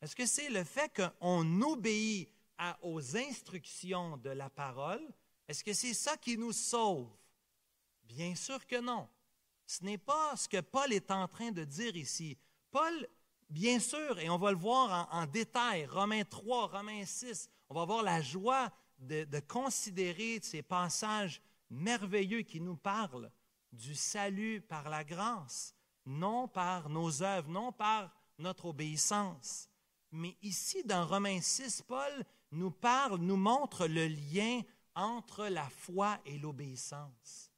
[0.00, 2.30] Est-ce que c'est le fait qu'on obéit
[2.82, 5.06] aux instructions de la parole?
[5.48, 7.10] Est-ce que c'est ça qui nous sauve?
[8.10, 9.08] Bien sûr que non.
[9.66, 12.36] Ce n'est pas ce que Paul est en train de dire ici.
[12.70, 13.08] Paul
[13.50, 17.84] Bien sûr, et on va le voir en, détail, Romains 3, Romains 6, on va
[17.84, 23.28] voir la joie de, de considérer ces passages merveilleux qui nous parlent
[23.72, 25.74] du salut par la grâce,
[26.06, 29.68] non par nos œuvres, non par notre obéissance.
[30.12, 34.60] Mais ici, dans Romains 6, Paul nous parle, nous montre le lien
[34.94, 37.49] entre la foi et l'obéissance.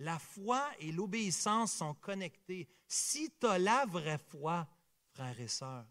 [0.00, 2.68] La foi et l'obéissance sont connectées.
[2.86, 4.66] Si tu as la vraie foi,
[5.12, 5.86] frères et sœurs,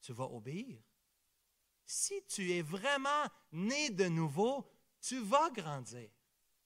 [0.00, 0.78] tu vas obéir.
[1.86, 6.10] Si tu es vraiment né de nouveau, tu vas grandir.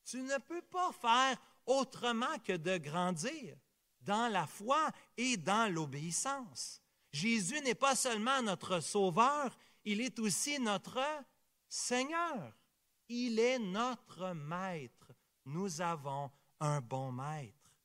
[0.05, 3.57] Tu ne peux pas faire autrement que de grandir
[4.01, 6.81] dans la foi et dans l'obéissance.
[7.13, 11.01] Jésus n'est pas seulement notre Sauveur, il est aussi notre
[11.69, 12.57] Seigneur.
[13.09, 15.13] Il est notre Maître.
[15.45, 16.31] Nous avons
[16.63, 17.77] un bon Maître.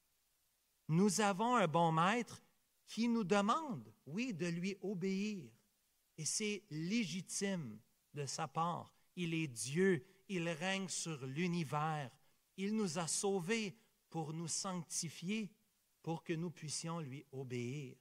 [0.88, 2.42] Nous avons un bon Maître
[2.86, 5.52] qui nous demande, oui, de lui obéir.
[6.18, 7.80] Et c'est légitime
[8.14, 8.94] de sa part.
[9.16, 12.12] Il est Dieu, il règne sur l'univers.
[12.56, 13.76] Il nous a sauvés
[14.10, 15.52] pour nous sanctifier,
[16.02, 17.98] pour que nous puissions lui obéir.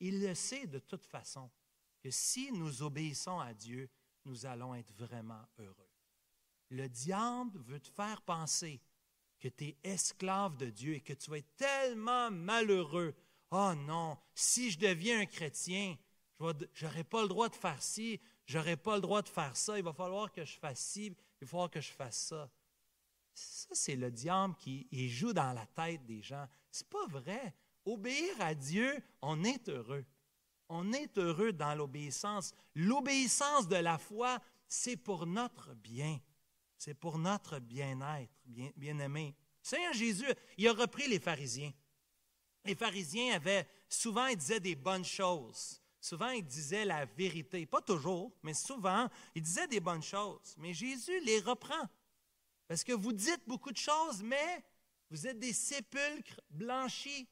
[0.00, 1.50] Il le sait de toute façon
[2.00, 3.88] que si nous obéissons à Dieu,
[4.24, 5.90] nous allons être vraiment heureux.
[6.70, 8.80] Le diable veut te faire penser
[9.44, 13.14] que tu es esclave de Dieu et que tu vas être tellement malheureux
[13.54, 15.96] oh non, si je deviens un chrétien,
[16.40, 19.56] je n'aurai pas le droit de faire ci, je n'aurai pas le droit de faire
[19.56, 22.50] ça, il va falloir que je fasse ci, il va falloir que je fasse ça.
[23.32, 26.46] Ça, c'est le diable qui joue dans la tête des gens.
[26.70, 27.54] C'est pas vrai.
[27.84, 30.04] Obéir à Dieu, on est heureux.
[30.68, 32.54] On est heureux dans l'obéissance.
[32.74, 36.18] L'obéissance de la foi, c'est pour notre bien.
[36.78, 39.34] C'est pour notre bien-être, bien, aimé.
[39.62, 40.26] Seigneur Jésus,
[40.58, 41.72] il a repris les pharisiens
[42.64, 45.80] les pharisiens avaient, souvent, ils disaient des bonnes choses.
[46.00, 47.66] Souvent, ils disaient la vérité.
[47.66, 50.54] Pas toujours, mais souvent, ils disaient des bonnes choses.
[50.58, 51.88] Mais Jésus les reprend.
[52.66, 54.64] Parce que vous dites beaucoup de choses, mais
[55.10, 57.28] vous êtes des sépulcres blanchis.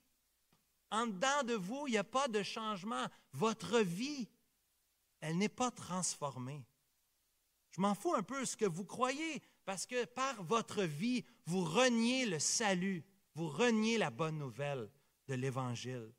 [0.91, 3.07] En dedans de vous, il n'y a pas de changement.
[3.33, 4.29] Votre vie,
[5.21, 6.65] elle n'est pas transformée.
[7.73, 11.65] Je m'en fous un peu ce que vous croyez, parce que par votre vie, vous
[11.65, 13.05] reniez le salut,
[13.35, 14.91] vous reniez la bonne nouvelle
[15.27, 16.13] de l'Évangile.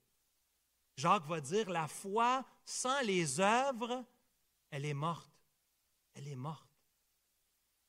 [0.95, 4.05] Jacques va dire, la foi sans les œuvres,
[4.69, 5.31] elle est morte.
[6.15, 6.69] Elle est morte.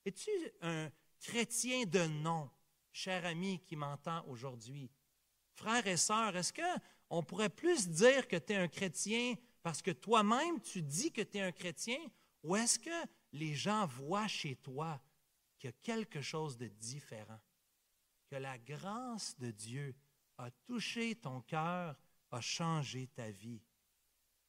[0.05, 2.51] Es-tu un chrétien de nom,
[2.93, 4.91] cher ami qui m'entend aujourd'hui?
[5.55, 9.93] Frères et sœurs, est-ce qu'on pourrait plus dire que tu es un chrétien parce que
[9.93, 11.99] toi-même tu dis que tu es un chrétien
[12.43, 12.91] ou est-ce que
[13.35, 15.01] les gens voient chez toi
[15.59, 17.41] qu'il y a quelque chose de différent?
[18.29, 19.95] Que la grâce de Dieu
[20.39, 21.97] a touché ton cœur,
[22.31, 23.61] a changé ta vie.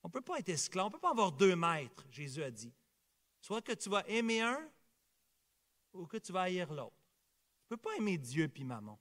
[0.04, 2.52] On ne peut pas être esclave, on ne peut pas avoir deux maîtres, Jésus a
[2.52, 2.74] dit.
[3.42, 4.72] Soit que tu vas aimer un
[5.94, 6.96] ou que tu vas haïr l'autre.
[7.68, 9.00] Tu ne peux pas aimer Dieu puis maman.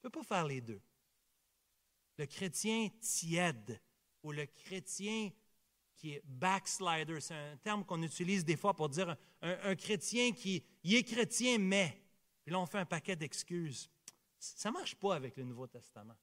[0.00, 0.80] Tu ne peux pas faire les deux.
[2.18, 3.80] Le chrétien tiède
[4.22, 5.30] ou le chrétien
[6.04, 10.62] qui est backslider, c'est un terme qu'on utilise des fois pour dire un, chrétien qui
[10.84, 11.98] est chrétien, mais.
[12.42, 13.88] Puis là, on fait un paquet d'excuses.
[14.38, 16.14] Ça ne marche pas avec le Nouveau Testament.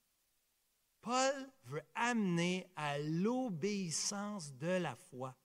[1.01, 5.35] Paul veut amener à l'obéissance de la foi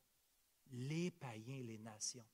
[0.71, 2.27] les païens, les nations.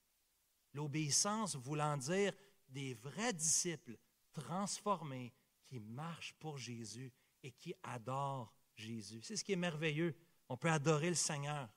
[0.73, 2.33] L'obéissance voulant dire
[2.69, 3.97] des vrais disciples
[4.33, 5.33] transformés
[5.67, 7.13] qui marchent pour Jésus
[7.45, 9.21] et qui adorent Jésus.
[9.23, 10.17] C'est ce qui est merveilleux.
[10.49, 11.69] On peut adorer le Seigneur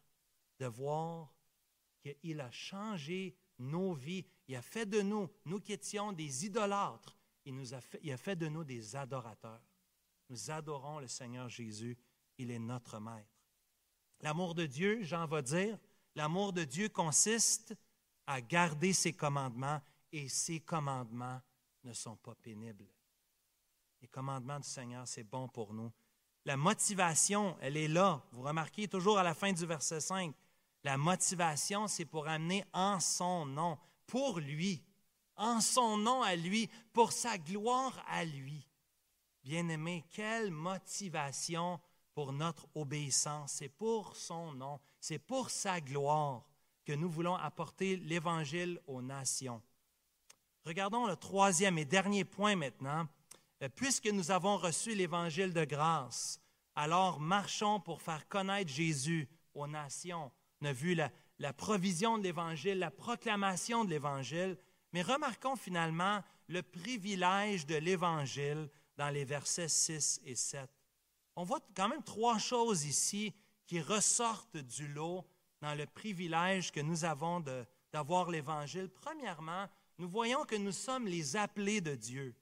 [0.60, 1.34] de voir
[2.02, 4.26] qu'il a changé nos vies.
[4.48, 8.12] Il a fait de nous, nous qui étions des idolâtres, il, nous a fait, il
[8.12, 9.62] a fait de nous des adorateurs.
[10.30, 11.98] Nous adorons le Seigneur Jésus.
[12.38, 13.30] Il est notre Maître.
[14.22, 15.78] L'amour de Dieu, Jean va dire,
[16.16, 17.76] l'amour de Dieu consiste
[18.26, 19.82] à garder ses commandements
[20.12, 21.42] et ses commandements
[21.84, 22.88] ne sont pas pénibles.
[24.02, 25.92] Les commandements du Seigneur, c'est bon pour nous.
[26.46, 28.24] La motivation, elle est là.
[28.32, 30.36] Vous remarquez toujours à la fin du verset 5,
[30.86, 33.76] la motivation, c'est pour amener en son nom,
[34.06, 34.84] pour lui,
[35.36, 38.70] en son nom à lui, pour sa gloire à lui.
[39.44, 41.80] Bien-aimé, quelle motivation
[42.14, 43.54] pour notre obéissance.
[43.54, 46.46] C'est pour son nom, c'est pour sa gloire
[46.86, 49.64] que nous voulons apporter l'Évangile aux nations.
[50.66, 53.08] Regardons le troisième et dernier point maintenant.
[53.64, 56.40] Euh, puisque nous avons reçu l'Évangile de grâce,
[56.76, 60.32] alors marchons pour faire connaître Jésus aux nations.
[60.66, 64.58] On a vu la, provision de l'Évangile, la proclamation de l'Évangile,
[64.94, 70.68] mais remarquons finalement le privilège de l'Évangile dans les versets 6 et 7.
[71.36, 73.32] On voit quand même trois choses ici
[73.68, 75.24] qui ressortent du lot
[75.62, 77.44] dans le privilège que nous avons
[77.94, 78.90] d'avoir l'Évangile.
[78.90, 79.68] Premièrement,
[80.00, 82.34] nous voyons que nous sommes les appelés de Dieu.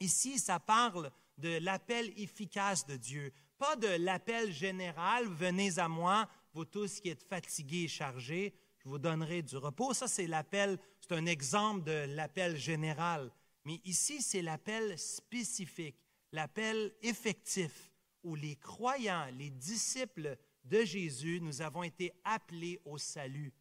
[0.00, 6.28] Ici, ça parle de l'appel efficace de Dieu, pas de l'appel général, venez à moi,
[6.52, 9.94] vous tous qui êtes fatigués et chargés, je vous donnerai du repos.
[9.94, 13.30] Ça, c'est l'appel, c'est un exemple de l'appel général.
[13.64, 15.98] Mais ici, c'est l'appel spécifique,
[16.32, 17.92] l'appel effectif,
[18.22, 23.52] où les croyants, les disciples de Jésus, nous avons été appelés au salut,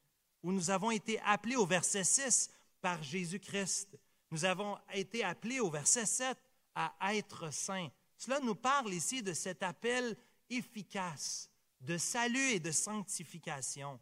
[0.44, 2.50] où nous avons été appelés au verset 6
[2.82, 3.98] par Jésus-Christ.
[4.32, 6.38] Nous avons été appelés au verset 7
[6.76, 7.90] à être saints.
[8.18, 10.16] Cela nous parle ici de cet appel
[10.50, 11.50] efficace
[11.82, 14.00] de salut et de sanctification.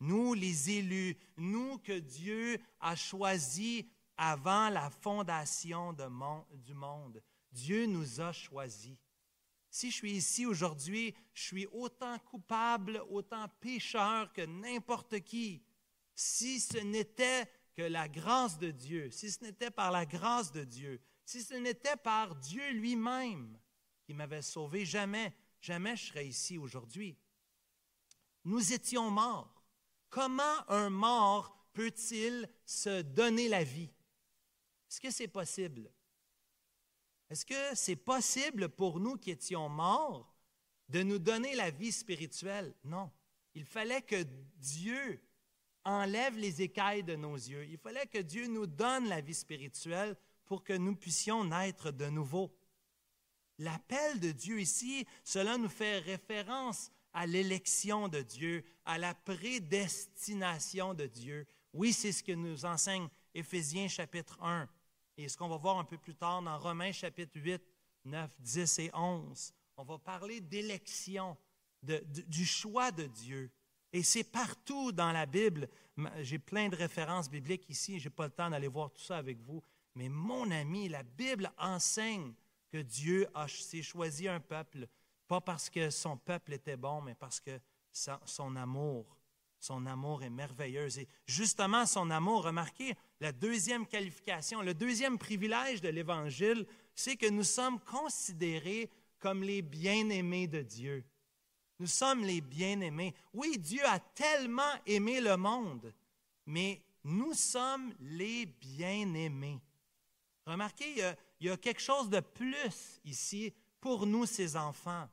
[0.00, 3.84] Nous, les élus, nous que Dieu a choisis
[4.16, 7.22] avant la fondation du monde.
[7.52, 8.96] Dieu nous a choisis.
[9.70, 15.62] Si je suis ici aujourd'hui, je suis autant coupable, autant pécheur que n'importe qui.
[16.14, 20.64] Si ce n'était que la grâce de Dieu, si ce n'était par la grâce de
[20.64, 23.58] Dieu, si ce n'était par Dieu lui-même
[24.02, 27.16] qui m'avait sauvé, jamais, jamais je serais ici aujourd'hui.
[28.44, 29.62] Nous étions morts.
[30.08, 33.90] Comment un mort peut-il se donner la vie?
[34.88, 35.90] Est-ce que c'est possible?
[37.28, 40.34] Est-ce que c'est possible pour nous qui étions morts
[40.88, 42.74] de nous donner la vie spirituelle?
[42.82, 43.10] Non.
[43.54, 44.24] Il fallait que
[44.56, 45.22] Dieu
[45.84, 47.66] enlève les écailles de nos yeux.
[47.66, 52.06] Il fallait que Dieu nous donne la vie spirituelle pour que nous puissions naître de
[52.06, 52.52] nouveau.
[53.60, 60.94] L'appel de Dieu ici, cela nous fait référence à l'élection de Dieu, à la prédestination
[60.94, 61.46] de Dieu.
[61.74, 64.66] Oui, c'est ce que nous enseigne Éphésiens chapitre 1
[65.18, 67.62] et ce qu'on va voir un peu plus tard dans Romains chapitre 8,
[68.06, 69.52] 9, 10 et 11.
[69.76, 71.36] On va parler d'élection,
[71.82, 73.50] du choix de Dieu.
[73.92, 75.68] Et c'est partout dans la Bible.
[76.22, 79.18] J'ai plein de références bibliques ici, je n'ai pas le temps d'aller voir tout ça
[79.18, 79.62] avec vous.
[79.96, 82.32] Mais mon ami, la Bible enseigne
[82.70, 84.86] que Dieu s'est choisi un peuple,
[85.26, 87.60] pas parce que son peuple était bon, mais parce que
[87.92, 89.16] son amour,
[89.58, 90.98] son amour est merveilleux.
[90.98, 97.28] Et justement, son amour, remarquez, la deuxième qualification, le deuxième privilège de l'Évangile, c'est que
[97.28, 101.04] nous sommes considérés comme les bien-aimés de Dieu.
[101.78, 103.14] Nous sommes les bien-aimés.
[103.32, 105.92] Oui, Dieu a tellement aimé le monde,
[106.46, 109.60] mais nous sommes les bien-aimés.
[110.46, 115.08] Remarquez, il y, a, quelque chose de plus ici pour nous, ces enfants.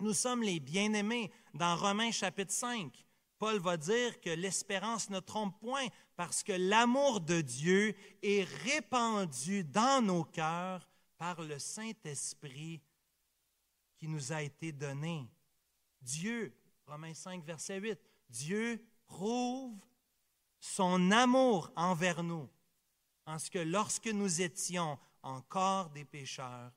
[0.00, 1.30] Nous sommes les bien-aimés.
[1.54, 2.92] Dans Romains chapitre 5,
[3.38, 9.64] Paul va dire que l'espérance ne trompe point parce que l'amour de Dieu est répandu
[9.64, 12.82] dans nos cœurs par le Saint-Esprit
[13.96, 15.28] qui nous a été donné.
[16.00, 16.52] Dieu,
[16.86, 19.78] Romains 5, verset 8, Dieu prouve
[20.58, 22.48] son amour envers nous,
[23.26, 26.72] en ce que lorsque nous étions encore des pécheurs,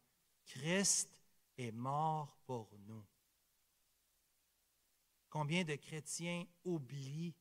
[0.46, 1.22] Christ
[1.58, 3.06] est mort pour nous.
[5.30, 7.36] Combien de chrétiens oublient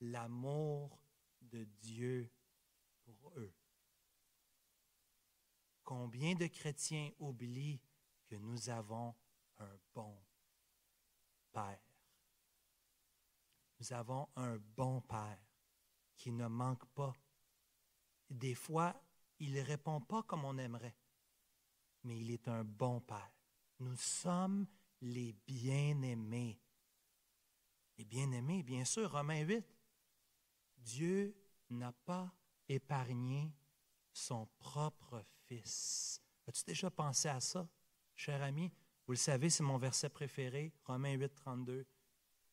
[0.00, 1.02] l'amour
[1.40, 2.30] de Dieu
[3.04, 3.54] pour eux?
[5.82, 7.80] Combien de chrétiens oublient
[8.26, 9.14] que nous avons
[9.58, 10.22] un bon
[11.52, 11.80] Père?
[13.78, 15.42] Nous avons un bon Père
[16.16, 17.14] qui ne manque pas.
[18.28, 18.94] Des fois,
[19.40, 20.96] il ne répond pas comme on aimerait,
[22.04, 23.32] mais il est un bon Père.
[23.80, 24.66] Nous sommes
[25.00, 26.60] les bien-aimés.
[27.96, 29.64] Et bien aimé, bien sûr, Romains 8,
[30.76, 31.34] Dieu
[31.70, 32.32] n'a pas
[32.68, 33.52] épargné
[34.12, 36.22] son propre Fils.
[36.46, 37.68] As-tu déjà pensé à ça,
[38.14, 38.72] cher ami?
[39.06, 41.86] Vous le savez, c'est mon verset préféré, Romains 8, 32.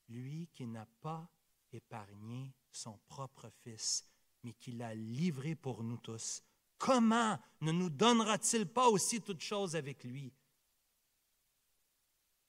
[0.09, 1.29] Lui qui n'a pas
[1.71, 4.05] épargné son propre Fils,
[4.43, 6.43] mais qui l'a livré pour nous tous.
[6.77, 10.33] Comment ne nous donnera-t-il pas aussi toutes choses avec lui?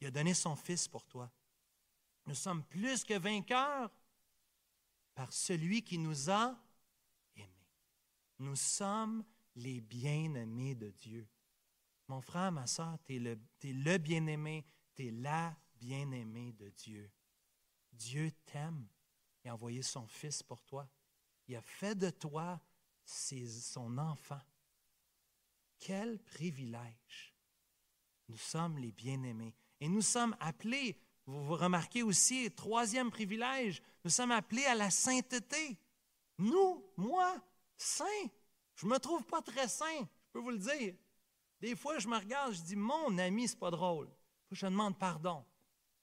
[0.01, 1.31] Il a donné son Fils pour toi.
[2.27, 3.91] Nous sommes plus que vainqueurs
[5.15, 6.57] par celui qui nous a
[7.37, 7.67] aimés.
[8.39, 9.25] Nous sommes
[9.57, 11.27] les bien-aimés de Dieu.
[12.07, 14.65] Mon frère, ma soeur, tu es le, le bien-aimé,
[14.95, 17.11] tu es la bien-aimée de Dieu.
[17.93, 18.87] Dieu t'aime
[19.43, 20.89] et a envoyé son Fils pour toi.
[21.49, 22.61] Il a fait de toi
[23.09, 24.41] son enfant.
[25.79, 27.35] Quel privilège.
[28.29, 29.55] Nous sommes les bien-aimés.
[29.81, 35.79] Et nous sommes appelés, vous, remarquez aussi, troisième privilège, nous sommes appelés à la sainteté.
[36.39, 37.37] Nous, moi,
[37.77, 38.05] saint.
[38.75, 40.95] Je ne me trouve pas très saint, je peux vous le dire.
[41.61, 44.11] Des fois, je me regarde, je dis, mon ami, c'est pas drôle.
[44.51, 45.45] je demande pardon.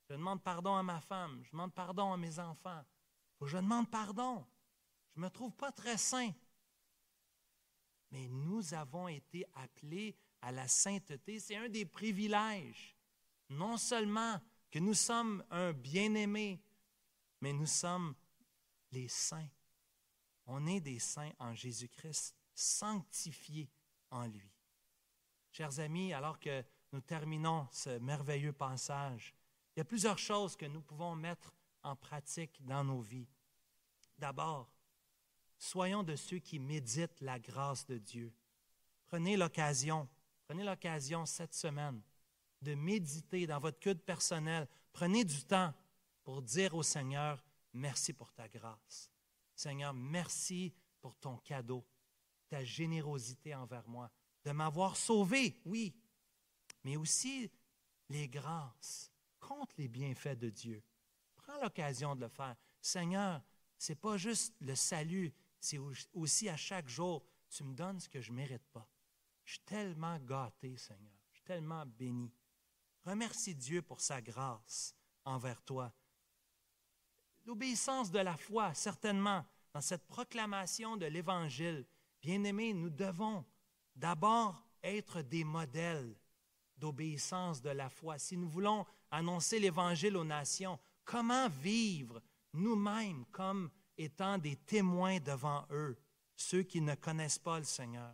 [0.09, 2.83] Je demande pardon à ma femme, je demande pardon à mes enfants.
[3.39, 4.45] Faut je demande pardon.
[5.13, 6.31] Je ne me trouve pas très saint.
[8.15, 11.37] Mais nous avons été appelés à la sainteté.
[11.37, 12.95] C'est un des privilèges.
[13.49, 14.39] Non seulement
[14.71, 16.61] que nous sommes un bien-aimé,
[17.41, 18.15] mais nous sommes
[18.93, 19.49] les saints.
[20.45, 23.69] On est des saints en Jésus-Christ, sanctifiés
[24.11, 24.49] en lui.
[25.51, 26.63] Chers amis, alors que
[26.93, 29.35] nous terminons ce merveilleux passage,
[29.75, 31.53] il y a plusieurs choses que nous pouvons mettre
[31.83, 33.27] en pratique dans nos vies.
[34.17, 34.71] D'abord,
[35.57, 38.33] soyons de ceux qui méditent la grâce de Dieu.
[39.07, 40.07] Prenez l'occasion,
[40.47, 42.01] prenez l'occasion cette semaine
[42.61, 44.67] de méditer dans votre culte personnel.
[44.91, 45.73] Prenez du temps
[46.23, 47.43] pour dire au Seigneur,
[47.73, 49.11] merci pour ta grâce.
[49.55, 51.85] Seigneur, merci pour ton cadeau,
[52.49, 54.09] ta générosité envers moi,
[54.43, 55.95] de m'avoir sauvé, oui,
[56.83, 57.51] mais aussi
[58.09, 60.83] les grâces compte les bienfaits de Dieu.
[61.35, 62.55] Prends l'occasion de le faire.
[62.81, 63.41] Seigneur,
[63.77, 65.33] ce n'est pas juste le salut,
[65.65, 65.79] c'est
[66.13, 68.87] aussi à chaque jour, tu me donnes ce que je ne mérite pas.
[69.43, 71.13] Je suis tellement gâté, Seigneur.
[71.31, 72.31] Je suis tellement béni.
[73.03, 75.91] Remercie Dieu pour sa grâce envers toi.
[77.45, 81.85] L'obéissance de la foi, certainement, dans cette proclamation de l'Évangile.
[82.21, 83.45] Bien-aimés, nous devons
[83.95, 86.15] d'abord être des modèles
[86.77, 88.17] d'obéissance de la foi.
[88.19, 92.21] Si nous voulons annoncer l'Évangile aux nations, comment vivre
[92.53, 95.97] nous-mêmes comme étant des témoins devant eux,
[96.35, 98.13] ceux qui ne connaissent pas le Seigneur.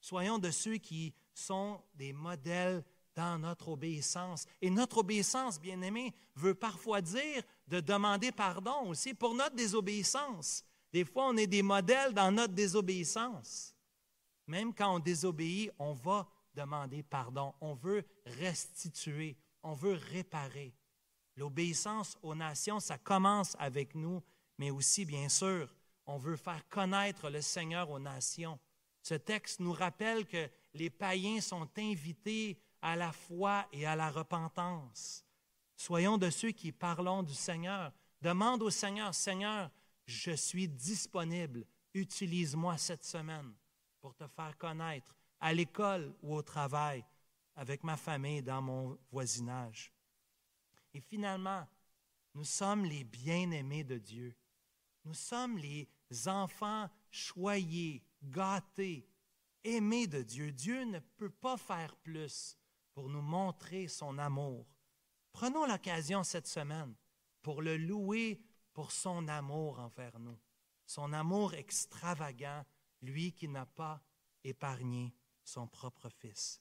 [0.00, 2.84] Soyons de ceux qui sont des modèles
[3.14, 4.46] dans notre obéissance.
[4.60, 10.64] Et notre obéissance, bien aimé, veut parfois dire de demander pardon aussi pour notre désobéissance.
[10.92, 13.74] Des fois, on est des modèles dans notre désobéissance.
[14.46, 17.54] Même quand on désobéit, on va demander pardon.
[17.60, 20.72] On veut restituer on veut réparer.
[21.36, 24.22] L'obéissance aux nations, ça commence avec nous,
[24.58, 25.74] mais aussi, bien sûr,
[26.06, 28.58] on veut faire connaître le Seigneur aux nations.
[29.02, 34.10] Ce texte nous rappelle que les païens sont invités à la foi et à la
[34.10, 35.24] repentance.
[35.76, 37.92] Soyons de ceux qui parlons du Seigneur.
[38.20, 39.70] Demande au Seigneur, Seigneur,
[40.06, 41.66] je suis disponible.
[41.92, 43.54] Utilise-moi cette semaine
[44.00, 47.04] pour te faire connaître à l'école ou au travail
[47.56, 49.92] avec ma famille, dans mon voisinage.
[50.92, 51.66] Et finalement,
[52.34, 54.34] nous sommes les bien-aimés de Dieu.
[55.04, 55.88] Nous sommes les
[56.26, 59.08] enfants choyés, gâtés,
[59.62, 60.52] aimés de Dieu.
[60.52, 62.58] Dieu ne peut pas faire plus
[62.92, 64.66] pour nous montrer son amour.
[65.32, 66.94] Prenons l'occasion cette semaine
[67.42, 68.40] pour le louer
[68.72, 70.38] pour son amour envers nous,
[70.86, 72.64] son amour extravagant,
[73.02, 74.02] lui qui n'a pas
[74.42, 76.60] épargné son propre Fils.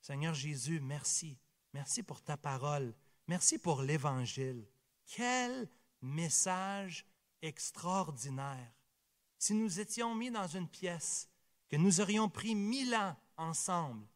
[0.00, 1.38] Seigneur Jésus, merci.
[1.72, 2.94] Merci pour ta parole.
[3.26, 4.66] Merci pour l'Évangile.
[5.06, 5.68] Quel
[6.00, 7.04] message
[7.42, 8.72] extraordinaire.
[9.38, 11.28] Si nous étions mis dans une pièce,
[11.68, 14.06] que nous aurions pris mille ans ensemble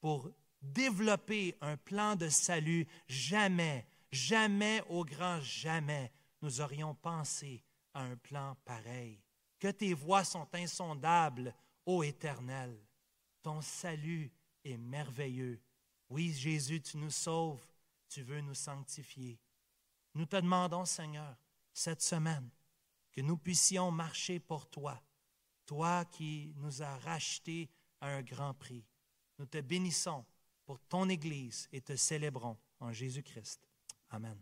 [0.00, 6.12] pour développer un plan de salut, jamais, jamais, au grand jamais,
[6.42, 7.62] nous aurions pensé
[7.94, 9.20] à un plan pareil.
[9.58, 11.54] Que tes voies sont insondables,
[11.86, 12.76] ô Éternel.
[13.42, 14.30] Ton salut
[14.64, 15.60] est merveilleux.
[16.08, 17.66] Oui, Jésus, tu nous sauves,
[18.08, 19.38] tu veux nous sanctifier.
[20.14, 21.36] Nous te demandons, Seigneur,
[21.72, 22.48] cette semaine,
[23.16, 25.02] que nous puissions marcher pour toi,
[25.64, 27.70] toi qui nous as rachetés
[28.02, 28.84] à un grand prix.
[29.38, 30.22] Nous te bénissons
[30.66, 33.66] pour ton Église et te célébrons en Jésus-Christ.
[34.10, 34.38] Amen.